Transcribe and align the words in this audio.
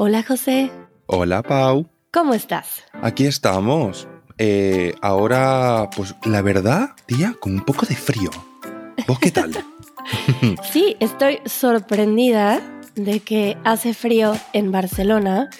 Hola 0.00 0.22
José, 0.22 0.70
Hola 1.06 1.42
Pau, 1.42 1.88
¿cómo 2.12 2.32
estás? 2.32 2.84
aquí 3.02 3.26
estamos. 3.26 4.06
Eh, 4.38 4.94
ahora, 5.02 5.90
pues 5.96 6.14
la 6.24 6.40
verdad, 6.40 6.90
tía, 7.06 7.34
con 7.40 7.54
un 7.54 7.64
poco 7.64 7.84
de 7.84 7.96
frío. 7.96 8.30
¿Vos 9.08 9.18
qué 9.18 9.32
tal? 9.32 9.50
Sí, 10.70 10.96
estoy 11.00 11.40
sorprendida 11.46 12.60
de 12.94 13.18
que 13.18 13.56
hace 13.64 13.92
frío 13.92 14.34
en 14.52 14.70
Barcelona. 14.70 15.50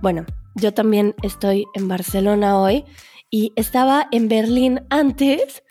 Bueno, 0.00 0.24
yo 0.54 0.72
también 0.72 1.14
estoy 1.22 1.66
en 1.74 1.86
Barcelona 1.86 2.58
hoy 2.58 2.86
y 3.28 3.52
estaba 3.54 4.08
en 4.12 4.28
Berlín 4.28 4.80
antes 4.88 5.62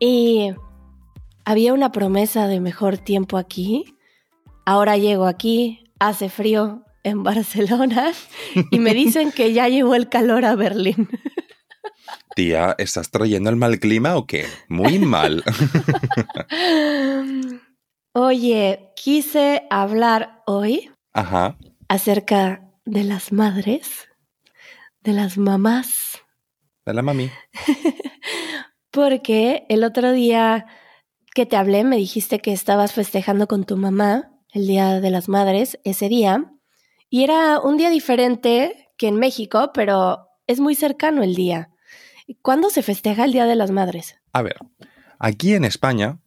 y 0.00 0.54
había 1.44 1.74
una 1.74 1.92
promesa 1.92 2.46
de 2.46 2.60
mejor 2.60 2.96
tiempo 2.96 3.36
aquí. 3.36 3.98
Ahora 4.64 4.96
llego 4.96 5.26
aquí, 5.26 5.84
hace 5.98 6.30
frío 6.30 6.86
en 7.02 7.22
Barcelona 7.22 8.12
y 8.70 8.78
me 8.78 8.94
dicen 8.94 9.32
que 9.32 9.52
ya 9.52 9.68
llegó 9.68 9.94
el 9.94 10.08
calor 10.08 10.44
a 10.44 10.54
Berlín. 10.54 11.08
Tía, 12.34 12.74
¿estás 12.78 13.10
trayendo 13.10 13.50
el 13.50 13.56
mal 13.56 13.78
clima 13.78 14.16
o 14.16 14.26
qué? 14.26 14.46
Muy 14.68 14.98
mal. 14.98 15.44
Oye, 18.14 18.92
quise 18.96 19.66
hablar 19.70 20.42
hoy 20.46 20.90
Ajá. 21.12 21.56
acerca 21.88 22.70
de 22.84 23.04
las 23.04 23.32
madres, 23.32 24.08
de 25.00 25.12
las 25.12 25.38
mamás, 25.38 26.20
De 26.84 26.94
la 26.94 27.02
mami. 27.02 27.30
porque 28.90 29.66
el 29.68 29.84
otro 29.84 30.12
día 30.12 30.66
que 31.34 31.46
te 31.46 31.56
hablé 31.56 31.84
me 31.84 31.96
dijiste 31.96 32.40
que 32.40 32.52
estabas 32.52 32.92
festejando 32.92 33.46
con 33.48 33.64
tu 33.64 33.76
mamá 33.76 34.30
el 34.52 34.66
Día 34.66 35.00
de 35.00 35.10
las 35.10 35.30
Madres 35.30 35.78
ese 35.84 36.10
día, 36.10 36.52
y 37.12 37.24
era 37.24 37.60
un 37.60 37.76
día 37.76 37.90
diferente 37.90 38.88
que 38.96 39.06
en 39.06 39.16
México, 39.16 39.70
pero 39.74 40.28
es 40.46 40.60
muy 40.60 40.74
cercano 40.74 41.22
el 41.22 41.34
día. 41.34 41.68
¿Cuándo 42.40 42.70
se 42.70 42.80
festeja 42.82 43.26
el 43.26 43.32
Día 43.32 43.44
de 43.44 43.54
las 43.54 43.70
Madres? 43.70 44.16
A 44.32 44.40
ver, 44.40 44.56
aquí 45.18 45.52
en 45.52 45.66
España, 45.66 46.20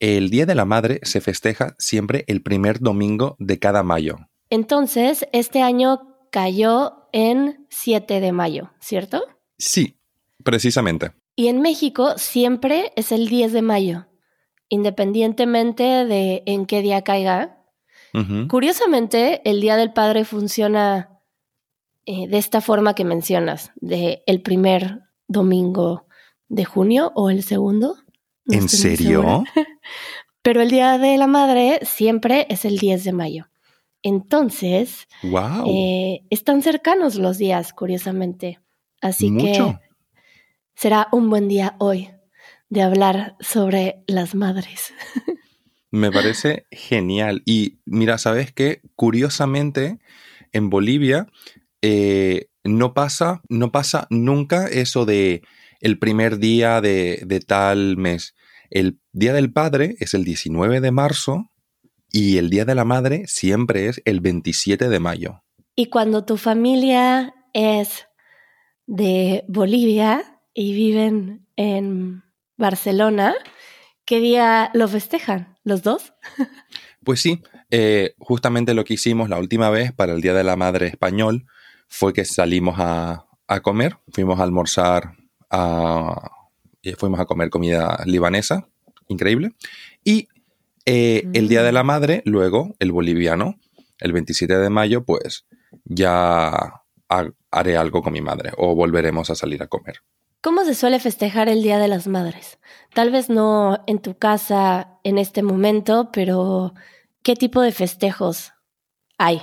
el 0.00 0.30
Día 0.30 0.44
de 0.44 0.56
la 0.56 0.64
Madre 0.64 0.98
se 1.04 1.20
festeja 1.20 1.76
siempre 1.78 2.24
el 2.26 2.42
primer 2.42 2.80
domingo 2.80 3.36
de 3.38 3.60
cada 3.60 3.84
mayo. 3.84 4.28
Entonces, 4.50 5.24
este 5.30 5.62
año 5.62 6.00
cayó 6.32 7.06
en 7.12 7.68
7 7.70 8.18
de 8.18 8.32
mayo, 8.32 8.72
¿cierto? 8.80 9.22
Sí, 9.56 10.00
precisamente. 10.42 11.12
Y 11.36 11.46
en 11.46 11.60
México 11.60 12.14
siempre 12.18 12.92
es 12.96 13.12
el 13.12 13.28
10 13.28 13.52
de 13.52 13.62
mayo, 13.62 14.08
independientemente 14.68 15.84
de 15.84 16.42
en 16.46 16.66
qué 16.66 16.82
día 16.82 17.02
caiga. 17.02 17.63
Curiosamente, 18.48 19.42
el 19.48 19.60
Día 19.60 19.76
del 19.76 19.92
Padre 19.92 20.24
funciona 20.24 21.20
eh, 22.06 22.28
de 22.28 22.38
esta 22.38 22.60
forma 22.60 22.94
que 22.94 23.04
mencionas, 23.04 23.72
de 23.76 24.22
el 24.26 24.40
primer 24.40 25.00
domingo 25.26 26.06
de 26.48 26.64
junio 26.64 27.12
o 27.14 27.30
el 27.30 27.42
segundo. 27.42 27.96
No 28.44 28.58
¿En 28.58 28.68
serio? 28.68 29.42
Pero 30.42 30.60
el 30.62 30.70
Día 30.70 30.98
de 30.98 31.16
la 31.16 31.26
Madre 31.26 31.80
siempre 31.82 32.46
es 32.50 32.64
el 32.64 32.78
10 32.78 33.04
de 33.04 33.12
mayo. 33.12 33.48
Entonces, 34.02 35.08
¡Wow! 35.22 35.64
eh, 35.66 36.22
están 36.28 36.62
cercanos 36.62 37.16
los 37.16 37.38
días, 37.38 37.72
curiosamente. 37.72 38.60
Así 39.00 39.30
Mucho. 39.30 39.78
que 39.80 39.84
será 40.74 41.08
un 41.10 41.30
buen 41.30 41.48
día 41.48 41.74
hoy 41.78 42.10
de 42.68 42.82
hablar 42.82 43.36
sobre 43.40 44.04
las 44.06 44.34
madres. 44.34 44.92
Me 45.94 46.10
parece 46.10 46.66
genial. 46.72 47.44
Y 47.46 47.78
mira, 47.86 48.18
¿sabes 48.18 48.50
qué? 48.52 48.82
Curiosamente, 48.96 50.00
en 50.52 50.68
Bolivia 50.68 51.28
eh, 51.82 52.48
no, 52.64 52.94
pasa, 52.94 53.42
no 53.48 53.70
pasa 53.70 54.08
nunca 54.10 54.66
eso 54.66 55.04
de 55.04 55.42
el 55.80 56.00
primer 56.00 56.38
día 56.38 56.80
de, 56.80 57.22
de 57.24 57.38
tal 57.38 57.96
mes. 57.96 58.34
El 58.70 58.98
Día 59.12 59.34
del 59.34 59.52
Padre 59.52 59.94
es 60.00 60.14
el 60.14 60.24
19 60.24 60.80
de 60.80 60.90
marzo 60.90 61.52
y 62.10 62.38
el 62.38 62.50
Día 62.50 62.64
de 62.64 62.74
la 62.74 62.84
Madre 62.84 63.22
siempre 63.28 63.86
es 63.86 64.02
el 64.04 64.20
27 64.20 64.88
de 64.88 64.98
mayo. 64.98 65.44
Y 65.76 65.90
cuando 65.90 66.24
tu 66.24 66.38
familia 66.38 67.36
es 67.52 68.08
de 68.88 69.44
Bolivia 69.46 70.40
y 70.52 70.72
viven 70.74 71.46
en 71.54 72.24
Barcelona, 72.56 73.36
¿qué 74.04 74.20
día 74.20 74.70
lo 74.74 74.88
festejan? 74.88 75.56
¿Los 75.64 75.82
dos? 75.82 76.12
Pues 77.04 77.20
sí, 77.20 77.42
eh, 77.70 78.14
justamente 78.18 78.74
lo 78.74 78.84
que 78.84 78.94
hicimos 78.94 79.28
la 79.28 79.38
última 79.38 79.70
vez 79.70 79.92
para 79.92 80.12
el 80.12 80.20
Día 80.20 80.34
de 80.34 80.44
la 80.44 80.56
Madre 80.56 80.86
español 80.86 81.46
fue 81.88 82.12
que 82.12 82.24
salimos 82.24 82.76
a, 82.78 83.26
comer, 83.62 83.98
fuimos 84.10 84.40
a 84.40 84.42
almorzar, 84.42 85.16
y 86.82 86.92
fuimos 86.92 87.20
a 87.20 87.24
comer 87.26 87.50
comida 87.50 88.02
libanesa, 88.06 88.68
increíble, 89.08 89.52
y 90.02 90.28
eh, 90.86 91.28
el 91.32 91.48
Día 91.48 91.62
de 91.62 91.72
la 91.72 91.82
Madre, 91.82 92.22
luego 92.24 92.74
el 92.78 92.92
boliviano, 92.92 93.58
el 93.98 94.12
27 94.12 94.58
de 94.58 94.70
mayo, 94.70 95.04
pues 95.04 95.46
ya 95.84 96.48
ha- 97.08 97.30
haré 97.50 97.76
algo 97.76 98.02
con 98.02 98.12
mi 98.12 98.20
madre 98.20 98.50
o 98.56 98.74
volveremos 98.74 99.30
a 99.30 99.34
salir 99.34 99.62
a 99.62 99.66
comer. 99.68 99.96
¿Cómo 100.44 100.66
se 100.66 100.74
suele 100.74 101.00
festejar 101.00 101.48
el 101.48 101.62
Día 101.62 101.78
de 101.78 101.88
las 101.88 102.06
Madres? 102.06 102.58
Tal 102.92 103.10
vez 103.10 103.30
no 103.30 103.82
en 103.86 103.98
tu 103.98 104.18
casa 104.18 104.98
en 105.02 105.16
este 105.16 105.42
momento, 105.42 106.10
pero 106.12 106.74
¿qué 107.22 107.34
tipo 107.34 107.62
de 107.62 107.72
festejos 107.72 108.52
hay 109.16 109.40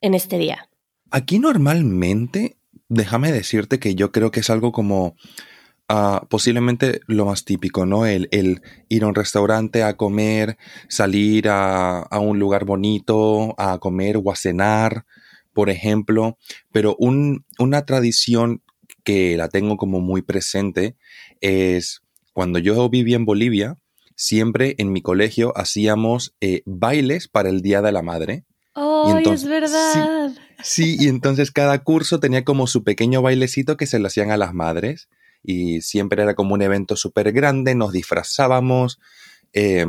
en 0.00 0.14
este 0.14 0.36
día? 0.36 0.68
Aquí 1.12 1.38
normalmente, 1.38 2.56
déjame 2.88 3.30
decirte 3.30 3.78
que 3.78 3.94
yo 3.94 4.10
creo 4.10 4.32
que 4.32 4.40
es 4.40 4.50
algo 4.50 4.72
como 4.72 5.14
ah, 5.88 6.26
posiblemente 6.28 7.02
lo 7.06 7.26
más 7.26 7.44
típico, 7.44 7.86
¿no? 7.86 8.04
El, 8.04 8.26
el 8.32 8.62
ir 8.88 9.04
a 9.04 9.06
un 9.06 9.14
restaurante 9.14 9.84
a 9.84 9.96
comer, 9.96 10.58
salir 10.88 11.46
a, 11.48 12.08
un 12.20 12.40
lugar 12.40 12.64
bonito 12.64 13.54
a 13.58 13.78
comer 13.78 14.16
o 14.16 14.32
a 14.32 14.34
cenar, 14.34 15.06
por 15.52 15.70
ejemplo. 15.70 16.36
Pero 16.72 16.96
un- 16.98 17.44
una 17.60 17.86
tradición 17.86 18.60
que 19.06 19.36
la 19.36 19.48
tengo 19.48 19.76
como 19.76 20.00
muy 20.00 20.20
presente 20.20 20.96
es 21.40 22.02
cuando 22.32 22.58
yo 22.58 22.90
viví 22.90 23.14
en 23.14 23.24
Bolivia, 23.24 23.78
siempre 24.16 24.74
en 24.78 24.90
mi 24.90 25.00
colegio 25.00 25.56
hacíamos 25.56 26.34
eh, 26.40 26.62
bailes 26.66 27.28
para 27.28 27.48
el 27.48 27.62
Día 27.62 27.80
de 27.82 27.92
la 27.92 28.02
Madre. 28.02 28.44
¡Oh, 28.74 29.14
entonces- 29.16 29.44
es 29.44 29.48
verdad! 29.48 30.32
Sí, 30.62 30.96
y 30.98 31.06
entonces 31.06 31.52
cada 31.52 31.84
curso 31.84 32.18
tenía 32.18 32.42
como 32.44 32.66
su 32.66 32.82
pequeño 32.82 33.22
bailecito 33.22 33.76
que 33.76 33.86
se 33.86 34.00
lo 34.00 34.08
hacían 34.08 34.32
a 34.32 34.36
las 34.36 34.54
madres 34.54 35.08
y 35.42 35.82
siempre 35.82 36.22
era 36.22 36.34
como 36.34 36.54
un 36.54 36.62
evento 36.62 36.96
súper 36.96 37.30
grande, 37.32 37.74
nos 37.76 37.92
disfrazábamos 37.92 38.98
eh, 39.52 39.86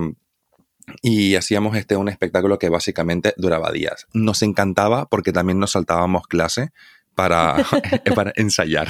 y 1.02 1.36
hacíamos 1.36 1.76
este, 1.76 1.96
un 1.96 2.08
espectáculo 2.10 2.60
que 2.60 2.70
básicamente 2.70 3.34
duraba 3.38 3.72
días. 3.72 4.06
Nos 4.14 4.44
encantaba 4.44 5.08
porque 5.10 5.32
también 5.32 5.58
nos 5.58 5.72
saltábamos 5.72 6.28
clase 6.28 6.72
para, 7.18 7.56
para 8.16 8.32
ensayar. 8.36 8.90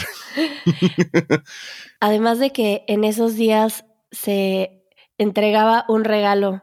Además 2.02 2.40
de 2.40 2.52
que 2.52 2.84
en 2.88 3.06
esos 3.06 3.36
días 3.36 3.86
se 4.12 4.84
entregaba 5.18 5.86
un 5.88 6.04
regalo 6.04 6.62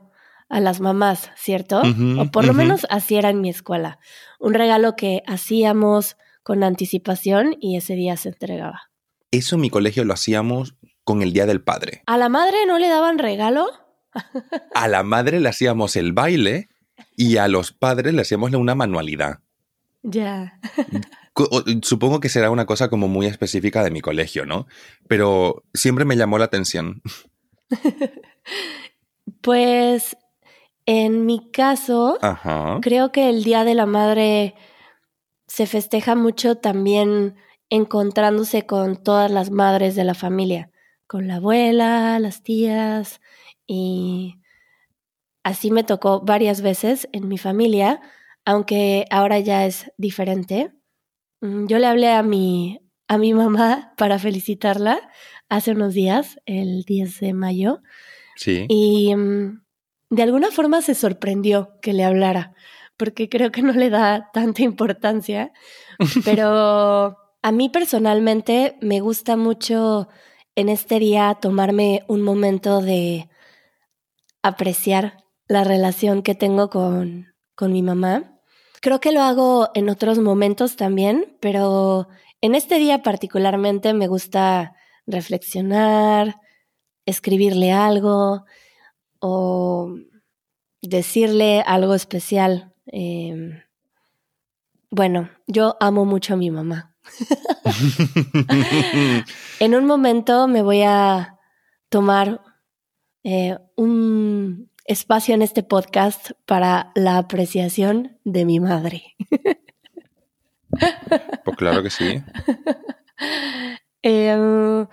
a 0.51 0.61
las 0.61 0.81
mamás, 0.81 1.31
¿cierto? 1.37 1.81
O 2.19 2.31
por 2.31 2.45
lo 2.45 2.53
menos 2.53 2.87
así 2.91 3.17
era 3.17 3.31
en 3.31 3.41
mi 3.41 3.49
escuela. 3.49 3.99
Un 4.39 4.53
regalo 4.53 4.95
que 4.95 5.23
hacíamos 5.27 6.19
con 6.43 6.63
anticipación 6.63 7.57
y 7.59 7.79
ese 7.79 7.95
día 7.95 8.19
se 8.19 8.29
entregaba. 8.29 8.91
Eso 9.31 9.55
en 9.55 9.63
mi 9.63 9.71
colegio 9.71 10.05
lo 10.05 10.13
hacíamos 10.13 10.77
con 11.03 11.23
el 11.23 11.33
Día 11.33 11.47
del 11.47 11.63
Padre. 11.63 12.03
¿A 12.05 12.19
la 12.19 12.29
madre 12.29 12.67
no 12.67 12.79
le 12.79 12.89
daban 12.89 13.19
regalo? 13.19 13.69
A 14.75 14.87
la 14.87 15.03
madre 15.03 15.41
le 15.41 15.49
hacíamos 15.49 15.97
el 15.97 16.13
baile 16.13 16.69
y 17.17 17.39
a 17.39 17.49
los 17.49 17.73
padres 17.73 18.13
le 18.13 18.21
hacíamos 18.21 18.53
una 18.53 18.75
manualidad. 18.75 19.41
Ya. 20.03 20.61
Supongo 21.83 22.21
que 22.21 22.29
será 22.29 22.51
una 22.51 22.67
cosa 22.67 22.89
como 22.89 23.09
muy 23.09 23.27
específica 23.27 23.83
de 23.83 23.91
mi 23.91 24.01
colegio, 24.01 24.47
¿no? 24.47 24.67
Pero 25.09 25.65
siempre 25.75 26.05
me 26.05 26.17
llamó 26.17 26.39
la 26.39 26.45
atención. 26.47 27.03
Pues 29.41 30.17
en 30.85 31.25
mi 31.25 31.51
caso, 31.51 32.19
Ajá. 32.21 32.79
creo 32.83 33.11
que 33.11 33.31
el 33.31 33.43
Día 33.43 33.65
de 33.65 33.75
la 33.75 33.87
Madre 33.87 34.55
se 35.47 35.67
festeja 35.67 36.15
mucho 36.15 36.57
también 36.57 37.37
encontrándose 37.71 38.67
con 38.67 39.03
todas 39.03 39.31
las 39.31 39.51
madres 39.51 39.95
de 39.95 40.05
la 40.05 40.15
familia, 40.15 40.71
con 41.07 41.27
la 41.27 41.37
abuela, 41.37 42.19
las 42.19 42.43
tías, 42.43 43.21
y 43.67 44.41
así 45.43 45.71
me 45.71 45.85
tocó 45.85 46.21
varias 46.21 46.61
veces 46.61 47.09
en 47.13 47.29
mi 47.29 47.39
familia, 47.39 48.01
aunque 48.45 49.07
ahora 49.11 49.39
ya 49.39 49.65
es 49.65 49.91
diferente. 49.97 50.74
Mm, 51.45 51.67
Yo 51.67 51.79
le 51.79 51.87
hablé 51.87 52.11
a 52.11 52.23
mi, 52.23 52.81
a 53.07 53.19
mi 53.19 53.35
mamá 53.35 53.93
para 53.99 54.19
felicitarla 54.19 54.99
hace 55.51 55.73
unos 55.73 55.93
días, 55.93 56.39
el 56.47 56.85
10 56.85 57.21
de 57.21 57.35
mayo, 57.35 57.83
Sí. 58.37 58.67
y 58.69 59.15
mm, 59.15 59.63
de 60.11 60.23
alguna 60.23 60.51
forma 60.51 60.81
se 60.83 60.95
sorprendió 60.95 61.79
que 61.83 61.93
le 61.93 62.03
hablara, 62.05 62.55
porque 62.97 63.29
creo 63.29 63.53
que 63.53 63.63
no 63.63 63.73
le 63.73 63.91
da 63.91 64.31
tanta 64.33 64.63
importancia, 64.63 65.53
pero 66.25 67.17
a 67.43 67.53
mí 67.53 67.69
personalmente 67.69 68.77
me 68.81 69.01
gusta 69.01 69.37
mucho 69.37 70.09
en 70.57 70.69
este 70.69 70.99
día 70.99 71.37
tomarme 71.41 72.05
un 72.09 72.23
momento 72.23 72.81
de 72.81 73.29
apreciar 74.43 75.19
la 75.47 75.63
relación 75.65 76.23
que 76.23 76.35
tengo 76.35 76.71
con, 76.71 77.35
con 77.55 77.73
mi 77.73 77.83
mamá. 77.83 78.34
Creo 78.85 79.01
que 79.01 79.13
lo 79.13 79.23
hago 79.23 79.71
en 79.73 79.89
otros 79.89 80.19
momentos 80.19 80.77
también, 80.77 81.39
pero 81.41 82.07
en 82.43 82.55
este 82.55 82.79
día 82.79 83.03
particularmente 83.03 83.95
me 83.95 84.09
gusta 84.09 84.75
reflexionar, 85.07 86.39
escribirle 87.07 87.73
algo 87.73 88.45
o 89.21 89.95
decirle 90.83 91.63
algo 91.67 91.95
especial. 91.95 92.75
Em, 92.85 93.63
bueno, 94.91 95.31
yo 95.47 95.79
amo 95.81 96.05
mucho 96.05 96.35
a 96.35 96.37
mi 96.37 96.51
mamá. 96.51 96.95
en 99.61 99.75
un 99.75 99.87
momento 99.87 100.47
me 100.47 100.61
voy 100.61 100.83
a 100.83 101.39
tomar 101.89 102.43
eh, 103.23 103.57
un 103.77 104.71
espacio 104.85 105.35
en 105.35 105.43
este 105.43 105.63
podcast 105.63 106.33
para 106.47 106.93
la 106.95 107.19
apreciación 107.19 108.19
de 108.25 108.45
mi 108.45 108.61
madre. 108.61 109.17
Pues 111.45 111.57
claro 111.57 111.83
que 111.83 111.91
sí. 111.91 112.23
Em, 114.07 114.87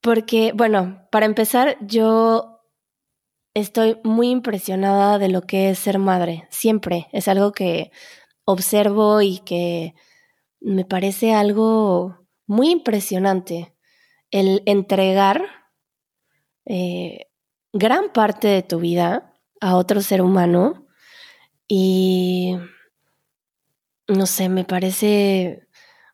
porque, 0.00 0.52
bueno, 0.52 1.06
para 1.12 1.26
empezar, 1.26 1.76
yo 1.80 2.60
estoy 3.54 4.00
muy 4.02 4.30
impresionada 4.30 5.20
de 5.20 5.28
lo 5.28 5.42
que 5.42 5.70
es 5.70 5.78
ser 5.78 6.00
madre. 6.00 6.48
Siempre. 6.50 7.06
Es 7.12 7.28
algo 7.28 7.52
que 7.52 7.92
observo 8.44 9.22
y 9.22 9.38
que 9.38 9.94
me 10.60 10.84
parece 10.84 11.34
algo 11.34 12.26
muy 12.46 12.70
impresionante. 12.70 13.76
El 14.32 14.62
entregar 14.66 15.44
eh, 16.64 17.28
gran 17.78 18.10
parte 18.10 18.48
de 18.48 18.62
tu 18.62 18.78
vida 18.80 19.34
a 19.60 19.76
otro 19.76 20.00
ser 20.00 20.22
humano 20.22 20.86
y 21.68 22.56
no 24.08 24.26
sé, 24.26 24.48
me 24.48 24.64
parece 24.64 25.66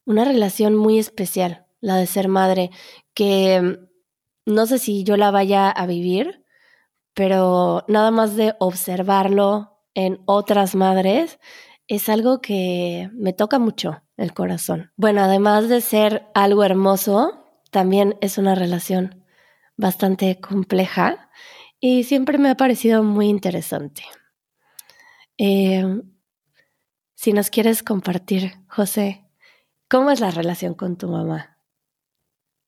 una 0.04 0.24
relación 0.24 0.74
muy 0.74 0.98
especial, 0.98 1.66
la 1.80 1.96
de 1.96 2.06
ser 2.06 2.28
madre, 2.28 2.70
que 3.14 3.60
mm, 3.60 4.52
no 4.52 4.66
sé 4.66 4.78
si 4.78 5.04
yo 5.04 5.16
la 5.16 5.30
vaya 5.30 5.70
a 5.70 5.86
vivir, 5.86 6.44
pero 7.14 7.84
nada 7.88 8.10
más 8.10 8.36
de 8.36 8.54
observarlo 8.58 9.78
en 9.94 10.22
otras 10.24 10.74
madres 10.74 11.38
es 11.86 12.08
algo 12.08 12.40
que 12.40 13.10
me 13.12 13.32
toca 13.32 13.58
mucho 13.58 14.02
el 14.16 14.32
corazón. 14.32 14.92
Bueno, 14.96 15.22
además 15.22 15.68
de 15.68 15.80
ser 15.80 16.26
algo 16.34 16.64
hermoso, 16.64 17.44
también 17.70 18.16
es 18.20 18.38
una 18.38 18.54
relación 18.54 19.21
bastante 19.76 20.40
compleja 20.40 21.30
y 21.80 22.04
siempre 22.04 22.38
me 22.38 22.50
ha 22.50 22.56
parecido 22.56 23.02
muy 23.02 23.28
interesante. 23.28 24.02
Eh, 25.38 26.02
si 27.14 27.32
nos 27.32 27.50
quieres 27.50 27.82
compartir, 27.82 28.52
José, 28.68 29.24
¿cómo 29.88 30.10
es 30.10 30.20
la 30.20 30.30
relación 30.30 30.74
con 30.74 30.96
tu 30.96 31.08
mamá? 31.08 31.58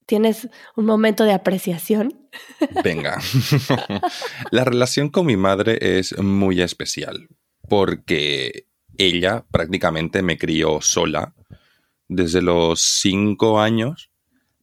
¿Tienes 0.06 0.49
un 0.77 0.85
momento 0.85 1.25
de 1.25 1.33
apreciación? 1.33 2.29
Venga. 2.85 3.21
la 4.50 4.65
relación 4.65 5.09
con 5.09 5.27
mi 5.27 5.37
madre 5.37 5.99
es 5.99 6.19
muy 6.19 6.61
especial 6.61 7.29
porque 7.69 8.69
ella 8.97 9.45
prácticamente 9.50 10.23
me 10.23 10.39
crió 10.39 10.81
sola 10.81 11.35
desde 12.09 12.43
los 12.43 12.81
cinco 12.81 13.61
años, 13.61 14.11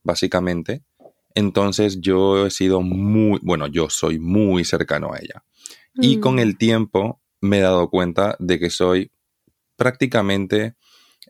básicamente. 0.04 0.84
Entonces 1.36 2.02
yo 2.02 2.46
he 2.46 2.52
sido 2.52 2.82
muy, 2.82 3.40
bueno, 3.42 3.68
yo 3.68 3.90
soy 3.90 4.20
muy 4.20 4.66
cercano 4.66 5.14
a 5.14 5.20
ella. 5.20 5.44
Y 5.96 6.20
con 6.20 6.36
mm. 6.36 6.40
el 6.40 6.58
tiempo 6.58 7.22
me 7.42 7.60
he 7.60 7.62
dado 7.62 7.90
cuenta 7.90 8.36
de 8.40 8.60
que 8.60 8.70
soy 8.70 9.12
prácticamente 9.76 10.76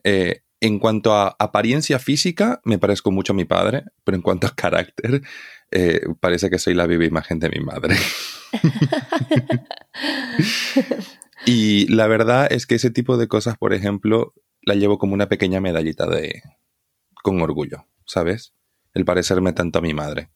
eh, 0.04 0.42
en 0.60 0.78
cuanto 0.78 1.14
a 1.14 1.34
apariencia 1.40 1.98
física, 1.98 2.60
me 2.64 2.78
parezco 2.78 3.10
mucho 3.10 3.32
a 3.32 3.36
mi 3.36 3.44
padre, 3.44 3.84
pero 4.04 4.14
en 4.14 4.22
cuanto 4.22 4.46
a 4.46 4.54
carácter, 4.54 5.22
eh, 5.72 6.02
parece 6.20 6.50
que 6.50 6.58
soy 6.58 6.74
la 6.74 6.86
viva 6.86 7.04
imagen 7.04 7.40
de 7.40 7.48
mi 7.48 7.58
madre. 7.58 7.96
y 11.46 11.88
la 11.88 12.06
verdad 12.06 12.46
es 12.52 12.66
que 12.66 12.76
ese 12.76 12.90
tipo 12.90 13.16
de 13.16 13.26
cosas, 13.26 13.58
por 13.58 13.72
ejemplo, 13.72 14.34
la 14.62 14.74
llevo 14.74 14.98
como 14.98 15.14
una 15.14 15.28
pequeña 15.28 15.60
medallita 15.60 16.06
de 16.06 16.42
con 17.24 17.42
orgullo, 17.42 17.88
¿sabes? 18.06 18.54
El 18.94 19.04
parecerme 19.04 19.52
tanto 19.52 19.78
a 19.78 19.82
mi 19.82 19.94
madre. 19.94 20.30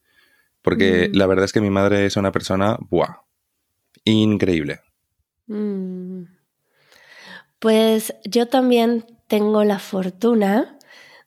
Porque 0.62 1.08
mm. 1.08 1.17
la 1.17 1.26
verdad 1.26 1.44
es 1.44 1.53
que 1.53 1.61
mi 1.61 1.70
madre 1.70 2.06
es 2.06 2.17
una 2.17 2.32
persona, 2.32 2.79
¡buah! 2.91 3.23
Increíble. 4.05 4.81
Mm. 5.47 6.25
Pues 7.58 8.14
yo 8.25 8.49
también 8.49 9.05
tengo 9.29 9.64
la 9.64 9.79
fortuna 9.79 10.79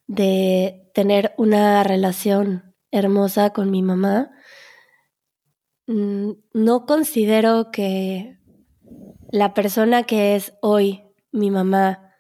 de 0.08 0.90
tener 0.94 1.34
una 1.38 1.84
relación 1.84 2.76
hermosa 2.92 3.52
con 3.52 3.72
mi 3.72 3.82
mamá. 3.82 4.32
Mm, 5.88 6.32
no 6.54 6.86
considero 6.86 7.72
que 7.72 8.38
la 9.32 9.54
persona 9.54 10.04
que 10.04 10.36
es 10.36 10.54
hoy 10.62 11.04
mi 11.32 11.52
mamá 11.52 12.14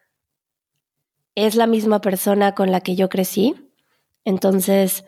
es 1.35 1.55
la 1.55 1.67
misma 1.67 2.01
persona 2.01 2.53
con 2.53 2.71
la 2.71 2.81
que 2.81 2.95
yo 2.95 3.09
crecí. 3.09 3.68
Entonces, 4.25 5.05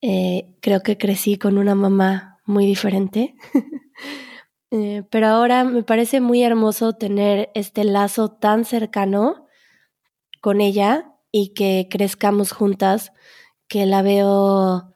eh, 0.00 0.54
creo 0.60 0.82
que 0.82 0.98
crecí 0.98 1.38
con 1.38 1.58
una 1.58 1.74
mamá 1.74 2.40
muy 2.46 2.66
diferente. 2.66 3.34
Eh, 4.74 5.02
pero 5.10 5.26
ahora 5.26 5.64
me 5.64 5.82
parece 5.82 6.22
muy 6.22 6.42
hermoso 6.42 6.94
tener 6.94 7.50
este 7.54 7.84
lazo 7.84 8.30
tan 8.30 8.64
cercano 8.64 9.46
con 10.40 10.62
ella 10.62 11.12
y 11.30 11.54
que 11.54 11.88
crezcamos 11.90 12.52
juntas, 12.52 13.12
que 13.68 13.84
la 13.84 14.00
veo 14.00 14.94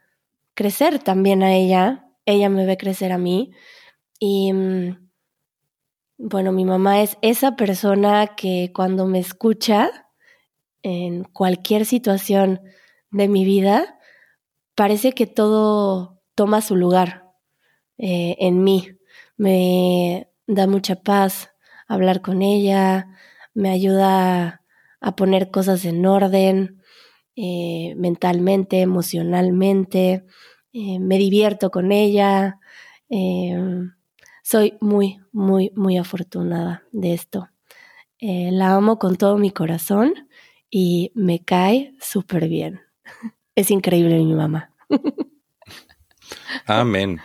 crecer 0.55 0.99
también 0.99 1.43
a 1.43 1.55
ella, 1.55 2.07
ella 2.25 2.49
me 2.49 2.67
ve 2.67 2.79
crecer 2.79 3.13
a 3.13 3.19
mí 3.19 3.53
y 4.19 4.53
mm, 4.53 5.11
bueno, 6.19 6.53
mi 6.53 6.65
mamá 6.65 7.03
es 7.03 7.19
esa 7.21 7.57
persona 7.57 8.29
que 8.37 8.73
cuando 8.75 9.07
me 9.07 9.19
escucha 9.19 9.91
en 10.83 11.25
cualquier 11.25 11.85
situación 11.85 12.61
de 13.17 13.29
mi 13.29 13.45
vida, 13.45 13.99
parece 14.75 15.13
que 15.13 15.27
todo 15.27 16.21
toma 16.35 16.61
su 16.61 16.77
lugar 16.77 17.27
eh, 17.99 18.37
en 18.41 18.63
mí 18.63 18.89
me 19.37 20.29
da 20.47 20.67
mucha 20.67 20.97
paz 20.97 21.51
hablar 21.89 22.21
con 22.21 22.43
ella, 22.43 23.09
me 23.55 23.71
ayuda 23.71 24.63
a 25.01 25.17
poner 25.17 25.51
cosas 25.51 25.85
en 25.85 26.05
orden 26.05 26.83
eh, 27.37 27.95
mentalmente, 27.97 28.81
emocionalmente, 28.81 30.25
eh, 30.73 30.99
me 30.99 31.19
divierto 31.19 31.71
con 31.71 31.93
ella. 31.93 32.59
Soy 34.43 34.77
muy, 34.81 35.21
muy, 35.33 35.73
muy 35.75 35.97
afortunada 35.97 36.83
de 36.93 37.15
esto. 37.15 37.49
La 38.21 38.75
amo 38.75 38.99
con 38.99 39.17
todo 39.17 39.39
mi 39.39 39.51
corazón 39.51 40.29
y 40.71 41.13
me 41.15 41.45
cae 41.45 41.95
súper 42.01 42.49
bien. 42.49 42.86
Es 43.55 43.71
increíble 43.71 44.17
mi 44.17 44.35
mamá. 44.35 44.75
Amén 46.67 47.21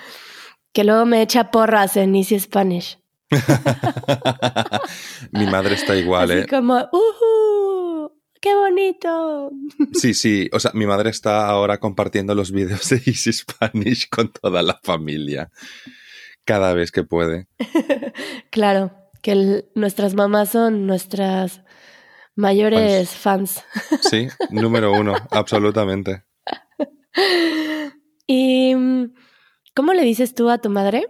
que 0.74 0.84
luego 0.84 1.06
me 1.06 1.22
echa 1.22 1.52
porras 1.52 1.98
en 1.98 2.16
Easy 2.16 2.40
Spanish. 2.40 2.98
Mi 5.32 5.46
madre 5.46 5.76
está 5.76 5.96
igual, 5.96 6.32
Así 6.32 6.42
¿eh? 6.42 6.48
Como, 6.48 6.90
¡uh! 6.92 8.10
¡Qué 8.42 8.56
bonito! 8.56 9.52
Sí, 9.94 10.14
sí. 10.14 10.50
O 10.52 10.60
sea, 10.60 10.72
mi 10.74 10.86
madre 10.86 11.12
está 11.12 11.48
ahora 11.48 11.80
compartiendo 11.80 12.34
los 12.34 12.52
vídeos 12.52 12.90
de 12.90 13.02
Easy 13.06 13.32
Spanish 13.32 14.10
con 14.10 14.32
toda 14.32 14.64
la 14.64 14.80
familia. 14.84 15.52
Cada 16.44 16.74
vez 16.74 16.92
que 16.92 17.04
puede. 17.04 17.48
claro, 18.50 18.92
que 19.22 19.66
nuestras 19.76 20.16
mamás 20.16 20.50
son 20.50 20.88
nuestras 20.88 21.62
mayores 22.36 23.10
fans. 23.10 23.64
Sí, 24.02 24.28
número 24.50 24.92
uno, 24.94 25.16
absolutamente. 25.32 26.24
Y 28.34 28.74
¿Cómo 29.74 29.94
le 29.94 30.04
dices 30.04 30.36
tú 30.36 30.50
a 30.50 30.58
tu 30.58 30.70
madre? 30.70 31.08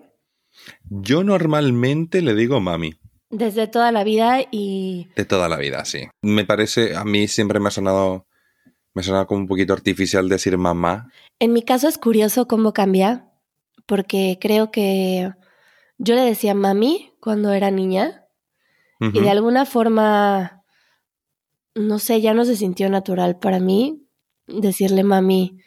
Yo 0.83 1.23
normalmente 1.23 2.21
le 2.21 2.35
digo 2.35 2.59
mami. 2.59 2.93
Desde 3.31 3.67
toda 3.67 3.91
la 3.91 4.03
vida 4.03 4.41
y... 4.51 5.07
De 5.15 5.25
toda 5.25 5.49
la 5.49 5.57
vida, 5.57 5.83
sí. 5.85 6.07
Me 6.21 6.45
parece, 6.45 6.95
a 6.95 7.03
mí 7.03 7.27
siempre 7.27 7.59
me 7.59 7.69
ha 7.69 7.71
sonado, 7.71 8.27
me 8.93 8.99
ha 8.99 9.03
sonado 9.03 9.25
como 9.25 9.41
un 9.41 9.47
poquito 9.47 9.73
artificial 9.73 10.29
decir 10.29 10.57
mamá. 10.57 11.11
En 11.39 11.53
mi 11.53 11.63
caso 11.63 11.87
es 11.87 11.97
curioso 11.97 12.47
cómo 12.47 12.71
cambia, 12.71 13.31
porque 13.87 14.37
creo 14.39 14.69
que 14.69 15.31
yo 15.97 16.15
le 16.15 16.21
decía 16.21 16.53
mami 16.53 17.13
cuando 17.19 17.51
era 17.51 17.71
niña 17.71 18.25
Y 18.99 19.19
de 19.19 19.29
alguna 19.31 19.65
forma, 19.65 20.60
no 21.75 21.99
sé, 21.99 22.21
ya 22.21 22.33
no 22.33 22.45
se 22.45 22.55
sintió 22.55 22.89
natural 22.89 23.39
para 23.39 23.59
mí 23.59 24.07
decirle 24.47 25.03
mami 25.03 25.59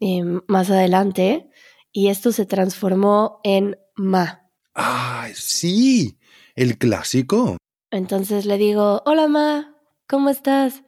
eh, 0.00 0.22
más 0.46 0.70
adelante. 0.70 1.48
Y 1.92 2.08
esto 2.08 2.32
se 2.32 2.46
transformó 2.46 3.40
en 3.42 3.78
ma. 3.94 4.50
¡Ah, 4.74 5.28
sí! 5.34 6.18
El 6.54 6.76
clásico. 6.78 7.56
Entonces 7.90 8.44
le 8.44 8.58
digo, 8.58 9.02
hola 9.06 9.28
ma, 9.28 9.76
¿cómo 10.06 10.28
estás? 10.28 10.82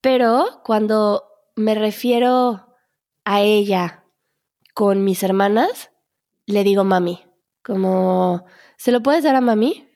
Pero 0.00 0.60
cuando 0.64 1.24
me 1.56 1.74
refiero 1.74 2.74
a 3.24 3.40
ella 3.40 4.04
con 4.74 5.04
mis 5.04 5.22
hermanas, 5.22 5.90
le 6.46 6.64
digo 6.64 6.84
mami. 6.84 7.24
Como, 7.62 8.44
¿se 8.76 8.92
lo 8.92 9.02
puedes 9.02 9.24
dar 9.24 9.36
a 9.36 9.40
mami? 9.40 9.88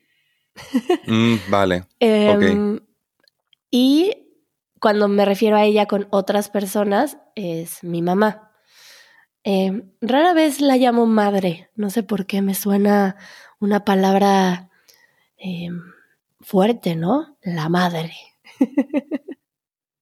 Mm, 1.06 1.36
vale. 1.48 1.84
Em, 2.00 2.80
y 3.72 4.28
cuando 4.78 5.08
me 5.08 5.24
refiero 5.24 5.56
a 5.56 5.64
ella 5.64 5.86
con 5.86 6.06
otras 6.10 6.50
personas, 6.50 7.16
es 7.34 7.82
mi 7.82 8.02
mamá. 8.02 8.52
Em, 9.44 9.90
rara 10.00 10.34
vez 10.34 10.60
la 10.60 10.76
llamo 10.76 11.06
madre. 11.06 11.70
No 11.74 11.88
sé 11.88 12.02
por 12.02 12.26
qué 12.26 12.42
me 12.42 12.54
suena 12.54 13.16
una 13.58 13.84
palabra 13.84 14.70
em, 15.38 15.80
fuerte, 16.40 16.94
¿no? 16.94 17.38
La 17.42 17.68
madre. 17.70 18.12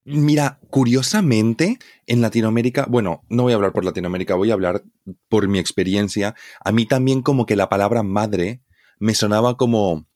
Mira, 0.03 0.59
curiosamente, 0.69 1.79
en 2.05 2.21
Latinoamérica, 2.21 2.85
bueno, 2.89 3.23
no 3.29 3.43
voy 3.43 3.53
a 3.53 3.55
hablar 3.55 3.71
por 3.71 3.85
Latinoamérica, 3.85 4.35
voy 4.35 4.51
a 4.51 4.55
hablar 4.55 4.83
por 5.29 5.47
mi 5.47 5.59
experiencia. 5.59 6.35
A 6.59 6.73
mí 6.73 6.85
también 6.85 7.21
como 7.21 7.45
que 7.45 7.55
la 7.55 7.69
palabra 7.69 8.03
madre 8.03 8.61
me 8.99 9.13
sonaba 9.13 9.55
como 9.55 10.07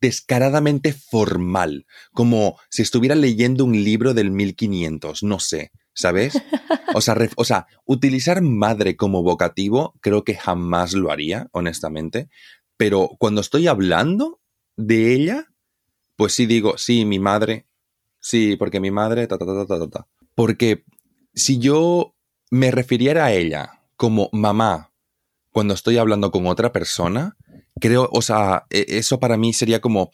descaradamente 0.00 0.92
formal, 0.92 1.86
como 2.12 2.58
si 2.70 2.82
estuviera 2.82 3.14
leyendo 3.14 3.64
un 3.64 3.84
libro 3.84 4.14
del 4.14 4.30
1500, 4.30 5.22
no 5.22 5.38
sé, 5.38 5.70
¿sabes? 5.92 6.40
O 6.94 7.02
sea, 7.02 7.16
o 7.36 7.44
sea, 7.44 7.66
utilizar 7.84 8.40
madre 8.40 8.96
como 8.96 9.22
vocativo 9.22 9.94
creo 10.00 10.24
que 10.24 10.34
jamás 10.34 10.94
lo 10.94 11.10
haría, 11.12 11.48
honestamente, 11.52 12.30
pero 12.78 13.10
cuando 13.18 13.42
estoy 13.42 13.66
hablando 13.66 14.40
de 14.76 15.12
ella, 15.12 15.52
pues 16.16 16.32
sí 16.32 16.46
digo, 16.46 16.78
sí, 16.78 17.04
mi 17.04 17.18
madre, 17.18 17.66
sí, 18.20 18.56
porque 18.56 18.80
mi 18.80 18.90
madre, 18.90 19.26
ta, 19.26 19.36
ta, 19.36 19.44
ta, 19.44 19.66
ta, 19.66 19.78
ta, 19.78 19.90
ta. 19.90 20.06
Porque 20.34 20.84
si 21.34 21.58
yo 21.58 22.14
me 22.50 22.70
refiriera 22.70 23.26
a 23.26 23.32
ella 23.32 23.82
como 23.96 24.30
mamá 24.32 24.92
cuando 25.50 25.74
estoy 25.74 25.98
hablando 25.98 26.30
con 26.30 26.46
otra 26.46 26.72
persona, 26.72 27.36
creo, 27.80 28.08
o 28.12 28.22
sea, 28.22 28.64
e, 28.70 28.84
eso 28.88 29.20
para 29.20 29.36
mí 29.36 29.52
sería 29.52 29.80
como 29.80 30.10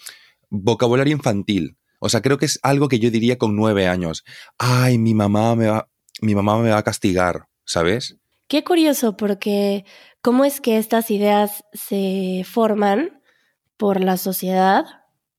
vocabulario 0.50 1.14
infantil. 1.14 1.76
O 1.98 2.08
sea, 2.08 2.20
creo 2.20 2.38
que 2.38 2.46
es 2.46 2.60
algo 2.62 2.88
que 2.88 2.98
yo 2.98 3.10
diría 3.10 3.38
con 3.38 3.56
nueve 3.56 3.86
años. 3.86 4.24
Ay, 4.58 4.98
mi 4.98 5.14
mamá 5.14 5.54
me 5.56 5.68
va, 5.68 5.88
mi 6.20 6.34
mamá 6.34 6.58
me 6.58 6.70
va 6.70 6.78
a 6.78 6.82
castigar, 6.82 7.48
¿sabes? 7.64 8.16
Qué 8.46 8.62
curioso, 8.62 9.16
porque 9.16 9.84
cómo 10.20 10.44
es 10.44 10.60
que 10.60 10.76
estas 10.76 11.10
ideas 11.10 11.64
se 11.72 12.44
forman 12.44 13.22
por 13.76 14.00
la 14.00 14.16
sociedad. 14.16 14.84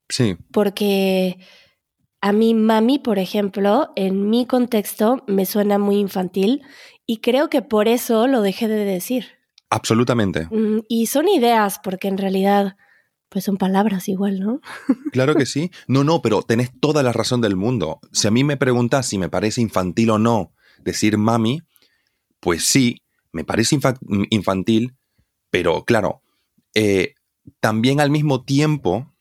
Sí. 0.09 0.37
Porque 0.51 1.37
a 2.21 2.31
mi 2.31 2.55
mami, 2.55 2.97
por 2.97 3.19
ejemplo, 3.19 3.91
en 3.95 4.29
mi 4.29 4.47
contexto 4.47 5.23
me 5.27 5.45
suena 5.45 5.77
muy 5.77 5.97
infantil 5.97 6.63
y 7.05 7.17
creo 7.17 7.49
que 7.49 7.61
por 7.61 7.87
eso 7.87 8.27
lo 8.27 8.41
dejé 8.41 8.67
de 8.67 8.83
decir. 8.83 9.27
Absolutamente. 9.69 10.47
Mm, 10.51 10.81
y 10.87 11.07
son 11.07 11.27
ideas, 11.27 11.79
porque 11.83 12.07
en 12.07 12.17
realidad, 12.17 12.77
pues 13.29 13.45
son 13.45 13.57
palabras 13.57 14.07
igual, 14.07 14.39
¿no? 14.39 14.61
Claro 15.11 15.35
que 15.35 15.45
sí. 15.45 15.71
No, 15.87 16.03
no, 16.03 16.21
pero 16.21 16.41
tenés 16.43 16.71
toda 16.79 17.03
la 17.03 17.13
razón 17.13 17.41
del 17.41 17.55
mundo. 17.55 17.99
Si 18.11 18.27
a 18.27 18.31
mí 18.31 18.43
me 18.43 18.57
preguntas 18.57 19.07
si 19.07 19.17
me 19.17 19.29
parece 19.29 19.61
infantil 19.61 20.09
o 20.11 20.19
no 20.19 20.53
decir 20.83 21.17
mami, 21.17 21.61
pues 22.39 22.65
sí, 22.65 23.01
me 23.31 23.43
parece 23.43 23.77
infantil, 24.29 24.95
pero 25.49 25.83
claro, 25.83 26.21
eh, 26.73 27.15
también 27.59 27.99
al 27.99 28.11
mismo 28.11 28.43
tiempo 28.43 29.13